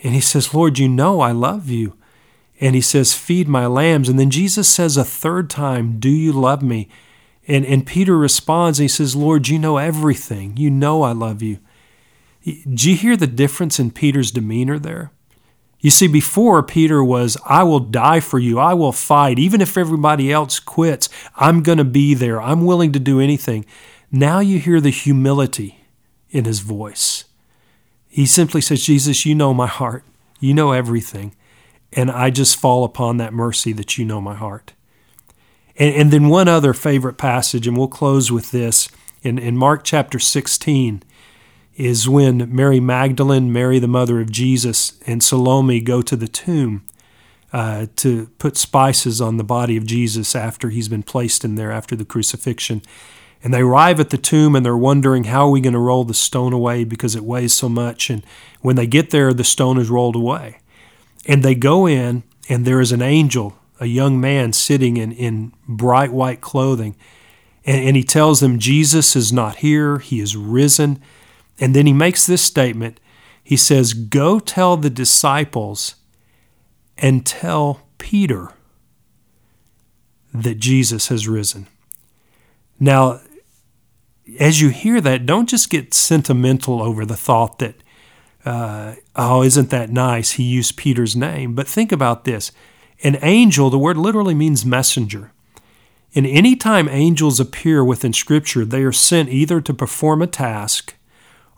And 0.04 0.14
he 0.14 0.22
says, 0.22 0.54
Lord, 0.54 0.80
you 0.80 0.90
know 0.90 1.22
I 1.22 1.32
love 1.32 1.70
you. 1.70 1.96
And 2.60 2.76
he 2.76 2.82
says, 2.82 3.14
Feed 3.14 3.48
my 3.48 3.68
lambs. 3.68 4.10
And 4.10 4.20
then 4.20 4.30
Jesus 4.30 4.68
says 4.68 4.98
a 4.98 5.04
third 5.04 5.50
time, 5.50 6.00
Do 6.00 6.10
you 6.10 6.34
love 6.34 6.62
me? 6.62 6.90
And, 7.48 7.66
and 7.66 7.86
Peter 7.86 8.18
responds 8.18 8.80
and 8.80 8.86
he 8.86 8.90
says, 8.90 9.16
Lord, 9.16 9.48
you 9.48 9.60
know 9.60 9.78
everything. 9.78 10.56
You 10.58 10.70
know 10.70 11.04
I 11.04 11.12
love 11.12 11.42
you. 11.42 11.60
Do 12.44 12.90
you 12.90 12.96
hear 12.96 13.18
the 13.18 13.28
difference 13.28 13.80
in 13.80 13.92
Peter's 13.92 14.32
demeanor 14.32 14.80
there? 14.80 15.12
You 15.84 15.90
see, 15.90 16.08
before 16.08 16.64
Peter 16.64 17.04
was, 17.04 17.36
I 17.46 17.64
will 17.64 17.82
die 17.82 18.22
for 18.22 18.40
you. 18.40 18.58
I 18.58 18.74
will 18.74 18.94
fight. 18.94 19.38
Even 19.38 19.60
if 19.60 19.78
everybody 19.78 20.32
else 20.32 20.58
quits, 20.58 21.10
I'm 21.36 21.62
going 21.62 21.78
to 21.78 21.84
be 21.84 22.14
there. 22.14 22.42
I'm 22.42 22.66
willing 22.66 22.94
to 22.94 23.00
do 23.00 23.20
anything. 23.20 23.66
Now 24.10 24.40
you 24.40 24.60
hear 24.60 24.80
the 24.80 24.92
humility 24.92 25.82
in 26.30 26.46
his 26.46 26.62
voice. 26.62 27.26
He 28.08 28.26
simply 28.26 28.62
says, 28.62 28.86
Jesus, 28.86 29.26
you 29.26 29.36
know 29.36 29.54
my 29.54 29.68
heart. 29.68 30.06
You 30.40 30.54
know 30.54 30.72
everything. 30.72 31.36
And 31.92 32.10
I 32.10 32.30
just 32.30 32.56
fall 32.56 32.86
upon 32.86 33.18
that 33.18 33.34
mercy 33.34 33.74
that 33.74 33.98
you 33.98 34.06
know 34.06 34.22
my 34.22 34.36
heart. 34.36 34.72
And, 35.76 35.96
and 35.96 36.12
then 36.12 36.30
one 36.30 36.48
other 36.48 36.74
favorite 36.74 37.18
passage, 37.18 37.68
and 37.68 37.76
we'll 37.76 37.90
close 37.90 38.32
with 38.32 38.52
this. 38.52 38.88
In, 39.22 39.38
in 39.38 39.58
Mark 39.58 39.84
chapter 39.84 40.18
16 40.18 41.04
is 41.76 42.08
when 42.08 42.54
Mary 42.54 42.80
Magdalene, 42.80 43.52
Mary 43.52 43.80
the 43.80 43.88
mother 43.88 44.22
of 44.22 44.32
Jesus, 44.32 45.00
and 45.08 45.24
Salome 45.24 45.80
go 45.80 46.02
to 46.02 46.16
the 46.16 46.28
tomb 46.28 46.84
uh, 47.52 47.88
to 47.96 48.28
put 48.40 48.58
spices 48.58 49.22
on 49.22 49.38
the 49.38 49.44
body 49.44 49.78
of 49.78 49.86
Jesus 49.86 50.36
after 50.36 50.70
he's 50.70 50.88
been 50.88 51.04
placed 51.04 51.46
in 51.46 51.56
there 51.56 51.72
after 51.72 51.96
the 51.96 52.06
crucifixion. 52.06 52.82
And 53.44 53.54
they 53.54 53.62
arrive 53.62 54.00
at 54.00 54.10
the 54.10 54.18
tomb 54.18 54.56
and 54.56 54.66
they're 54.66 54.78
wondering 54.78 55.26
how 55.26 55.48
are 55.48 55.52
we 55.52 55.62
going 55.62 55.74
to 55.74 55.80
roll 55.80 56.06
the 56.06 56.14
stone 56.14 56.54
away 56.54 56.84
because 56.84 57.16
it 57.16 57.24
weighs 57.24 57.54
so 57.54 57.68
much. 57.68 58.10
And 58.10 58.26
when 58.62 58.76
they 58.76 58.88
get 58.88 59.10
there, 59.10 59.34
the 59.34 59.44
stone 59.44 59.78
is 59.78 59.90
rolled 59.90 60.16
away. 60.16 60.60
And 61.26 61.44
they 61.44 61.56
go 61.56 61.86
in, 61.86 62.24
and 62.50 62.66
there 62.66 62.82
is 62.82 62.92
an 62.92 63.02
angel, 63.02 63.58
a 63.80 63.86
young 63.86 64.20
man 64.20 64.54
sitting 64.54 64.98
in, 64.98 65.12
in 65.12 65.54
bright 65.68 66.12
white 66.12 66.42
clothing. 66.42 66.96
And, 67.66 67.88
and 67.88 67.96
he 67.96 68.04
tells 68.04 68.40
them, 68.40 68.60
Jesus 68.60 69.16
is 69.16 69.32
not 69.32 69.58
here, 69.58 70.00
he 70.00 70.20
is 70.20 70.36
risen. 70.36 71.02
And 71.60 71.76
then 71.76 71.86
he 71.86 71.94
makes 71.94 72.26
this 72.26 72.42
statement 72.42 73.00
He 73.44 73.58
says, 73.58 73.94
Go 73.94 74.40
tell 74.40 74.78
the 74.78 74.90
disciples 74.90 75.96
and 76.98 77.26
tell 77.26 77.88
Peter 77.98 78.52
that 80.34 80.60
Jesus 80.60 81.10
has 81.10 81.28
risen. 81.28 81.68
Now, 82.80 83.20
as 84.40 84.62
you 84.62 84.70
hear 84.70 85.02
that, 85.02 85.26
don't 85.26 85.50
just 85.50 85.70
get 85.70 85.94
sentimental 85.94 86.82
over 86.82 87.06
the 87.06 87.18
thought 87.18 87.60
that 87.60 87.76
uh, 88.46 88.96
oh, 89.16 89.44
isn't 89.44 89.70
that 89.70 89.90
nice? 89.90 90.32
He 90.32 90.44
used 90.44 90.76
Peter's 90.76 91.16
name. 91.16 91.56
But 91.56 91.68
think 91.68 91.92
about 91.92 92.26
this 92.26 92.52
an 93.04 93.18
angel, 93.22 93.70
the 93.70 93.80
word 93.80 93.98
literally 93.98 94.34
means 94.34 94.66
messenger. 94.66 95.32
And 96.16 96.28
any 96.28 96.56
time 96.56 96.88
angels 96.90 97.40
appear 97.40 97.84
within 97.84 98.14
Scripture, 98.14 98.66
they 98.66 98.84
are 98.84 98.92
sent 98.92 99.30
either 99.30 99.60
to 99.62 99.74
perform 99.74 100.22
a 100.22 100.28
task 100.28 100.96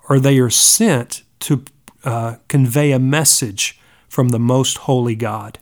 or 0.09 0.19
they 0.19 0.39
are 0.39 0.49
sent 0.49 1.23
to 1.39 1.63
uh, 2.03 2.35
convey 2.47 2.91
a 2.91 2.99
message 2.99 3.79
from 4.07 4.29
the 4.29 4.39
most 4.39 4.79
holy 4.79 5.15
God. 5.15 5.59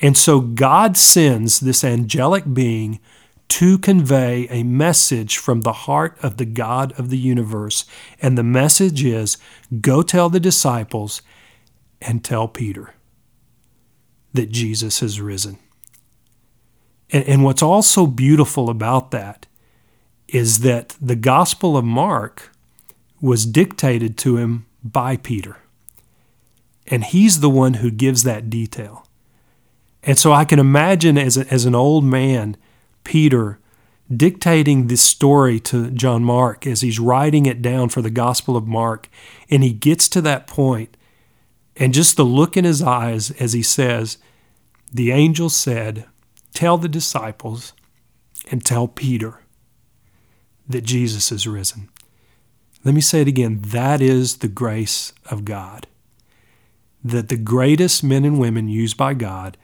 And 0.00 0.16
so 0.16 0.40
God 0.40 0.96
sends 0.96 1.60
this 1.60 1.82
angelic 1.82 2.52
being 2.52 3.00
to 3.48 3.78
convey 3.78 4.46
a 4.50 4.62
message 4.62 5.38
from 5.38 5.62
the 5.62 5.72
heart 5.72 6.18
of 6.22 6.36
the 6.36 6.44
God 6.44 6.92
of 6.98 7.10
the 7.10 7.18
universe. 7.18 7.84
And 8.20 8.36
the 8.36 8.42
message 8.42 9.04
is 9.04 9.38
go 9.80 10.02
tell 10.02 10.28
the 10.28 10.40
disciples 10.40 11.22
and 12.00 12.24
tell 12.24 12.48
Peter 12.48 12.94
that 14.34 14.50
Jesus 14.50 15.00
has 15.00 15.20
risen. 15.20 15.58
And, 17.10 17.24
and 17.24 17.44
what's 17.44 17.62
also 17.62 18.06
beautiful 18.06 18.68
about 18.68 19.12
that 19.12 19.46
is 20.28 20.58
that 20.60 20.96
the 21.00 21.16
Gospel 21.16 21.76
of 21.76 21.84
Mark 21.84 22.50
was 23.20 23.46
dictated 23.46 24.16
to 24.18 24.36
him 24.36 24.66
by 24.82 25.16
Peter. 25.16 25.58
And 26.86 27.04
he's 27.04 27.40
the 27.40 27.50
one 27.50 27.74
who 27.74 27.90
gives 27.90 28.22
that 28.22 28.48
detail. 28.50 29.06
And 30.02 30.18
so 30.18 30.32
I 30.32 30.44
can 30.44 30.58
imagine 30.58 31.18
as, 31.18 31.36
a, 31.36 31.46
as 31.52 31.64
an 31.64 31.74
old 31.74 32.04
man, 32.04 32.56
Peter 33.02 33.58
dictating 34.14 34.86
this 34.86 35.02
story 35.02 35.58
to 35.58 35.90
John 35.90 36.22
Mark 36.22 36.66
as 36.66 36.80
he's 36.80 37.00
writing 37.00 37.46
it 37.46 37.60
down 37.60 37.88
for 37.88 38.02
the 38.02 38.10
Gospel 38.10 38.56
of 38.56 38.66
Mark. 38.66 39.08
And 39.50 39.64
he 39.64 39.72
gets 39.72 40.08
to 40.10 40.20
that 40.22 40.46
point, 40.46 40.96
and 41.76 41.92
just 41.92 42.16
the 42.16 42.24
look 42.24 42.56
in 42.56 42.64
his 42.64 42.82
eyes 42.82 43.32
as 43.32 43.52
he 43.52 43.62
says, 43.62 44.18
The 44.92 45.10
angel 45.10 45.50
said, 45.50 46.06
Tell 46.54 46.78
the 46.78 46.88
disciples 46.88 47.72
and 48.50 48.64
tell 48.64 48.86
Peter 48.86 49.40
that 50.68 50.84
Jesus 50.84 51.32
is 51.32 51.46
risen. 51.46 51.88
Let 52.86 52.94
me 52.94 53.00
say 53.00 53.20
it 53.20 53.26
again 53.26 53.58
that 53.62 54.00
is 54.00 54.36
the 54.36 54.46
grace 54.46 55.12
of 55.28 55.44
God. 55.44 55.88
That 57.02 57.28
the 57.28 57.36
greatest 57.36 58.04
men 58.04 58.24
and 58.24 58.38
women 58.38 58.68
used 58.68 58.96
by 58.96 59.12
God 59.12 59.56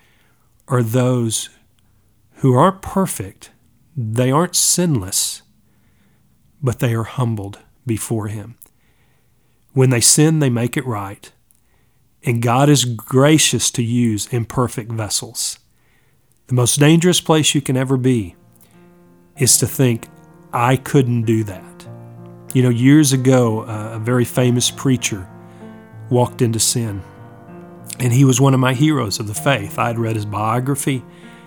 are 0.67 0.83
those 0.83 1.49
who 2.39 2.53
aren't 2.55 2.83
perfect, 2.83 3.53
they 3.97 4.33
aren't 4.33 4.57
sinless, 4.57 5.43
but 6.61 6.81
they 6.81 6.95
are 6.95 7.05
humbled 7.05 7.61
before 7.87 8.27
Him. 8.27 8.57
When 9.73 9.91
they 9.91 10.01
sin, 10.01 10.41
they 10.41 10.51
make 10.51 10.77
it 10.77 10.85
right. 10.85 11.31
And 12.25 12.43
God 12.43 12.69
is 12.69 12.85
gracious 12.85 13.71
to 13.71 13.85
use 13.85 14.27
imperfect 14.33 14.91
vessels. 14.91 15.61
The 16.49 16.55
most 16.55 16.81
dangerous 16.81 17.21
place 17.21 17.55
you 17.55 17.63
can 17.63 17.77
ever 17.77 17.97
be 17.97 18.35
is 19.37 19.59
to 19.59 19.69
think, 19.69 20.09
I 20.53 20.75
couldn't 20.75 21.23
do 21.23 21.45
that. 21.45 21.72
You 22.53 22.63
know, 22.63 22.69
years 22.69 23.15
ago, 23.15 23.63
uh, 23.63 23.93
a 23.95 23.99
very 23.99 24.27
famous 24.27 24.71
preacher 24.71 25.27
walked 26.11 26.43
into 26.43 26.61
sin, 26.61 27.03
and 27.99 28.13
he 28.13 28.27
was 28.27 28.43
one 28.43 28.53
of 28.53 28.61
my 28.61 28.75
heroes 28.75 29.19
of 29.19 29.27
the 29.27 29.35
faith. 29.35 29.79
I 29.79 29.87
had 29.87 29.99
read 29.99 30.17
his 30.17 30.27
biography. 30.27 31.03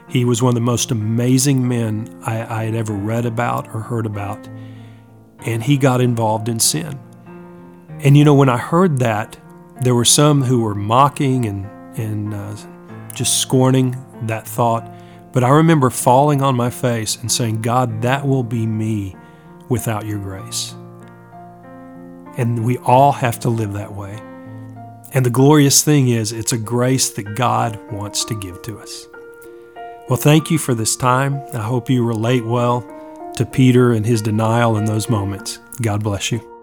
He 0.10 0.26
was 0.26 0.41
one 0.41 0.49
of 0.49 0.56
the 0.56 0.62
most 0.62 0.89
amazing 0.89 1.68
men 1.68 2.20
I, 2.24 2.62
I 2.62 2.64
had 2.64 2.74
ever 2.74 2.93
read 2.93 3.28
about 3.28 3.68
or 3.68 3.82
heard 3.82 4.08
about, 4.08 4.47
and 5.45 5.62
he 5.62 5.78
got 5.78 6.01
involved 6.01 6.49
in 6.49 6.60
sin. 6.60 6.99
And 7.99 8.18
you 8.18 8.26
know, 8.26 8.34
when 8.34 8.49
I 8.49 8.58
heard 8.58 8.97
that, 8.99 9.38
there 9.82 9.93
were 9.93 10.06
some 10.06 10.41
who 10.41 10.62
were 10.62 10.76
mocking 10.76 11.45
and, 11.45 11.66
and 11.99 12.34
uh, 12.34 12.56
just 13.14 13.41
scorning 13.41 13.95
that 14.24 14.47
thought. 14.47 14.91
But 15.34 15.43
I 15.43 15.49
remember 15.49 15.91
falling 15.91 16.41
on 16.41 16.56
my 16.56 16.72
face 16.72 17.16
and 17.18 17.32
saying, 17.32 17.62
God, 17.62 18.01
that 18.01 18.26
will 18.26 18.43
be 18.43 18.66
me 18.66 19.16
without 19.70 20.06
your 20.06 20.20
grace. 20.20 20.74
And 22.38 22.65
we 22.65 22.77
all 22.79 23.11
have 23.13 23.39
to 23.41 23.49
live 23.49 23.73
that 23.73 23.93
way. 23.93 24.19
And 25.13 25.25
the 25.25 25.29
glorious 25.29 25.83
thing 25.83 26.09
is, 26.09 26.31
it's 26.31 26.51
a 26.51 26.57
grace 26.57 27.09
that 27.11 27.36
God 27.36 27.79
wants 27.91 28.25
to 28.25 28.36
give 28.36 28.61
to 28.63 28.79
us. 28.79 29.07
Well, 30.09 30.17
thank 30.17 30.51
you 30.51 30.57
for 30.57 30.75
this 30.75 30.95
time. 30.95 31.41
I 31.53 31.61
hope 31.61 31.89
you 31.89 32.03
relate 32.03 32.45
well 32.45 32.81
to 33.38 33.45
Peter 33.45 33.93
and 33.93 34.05
his 34.05 34.21
denial 34.21 34.77
in 34.77 34.86
those 34.86 35.09
moments. 35.09 35.59
God 35.81 36.03
bless 36.03 36.31
you. 36.31 36.55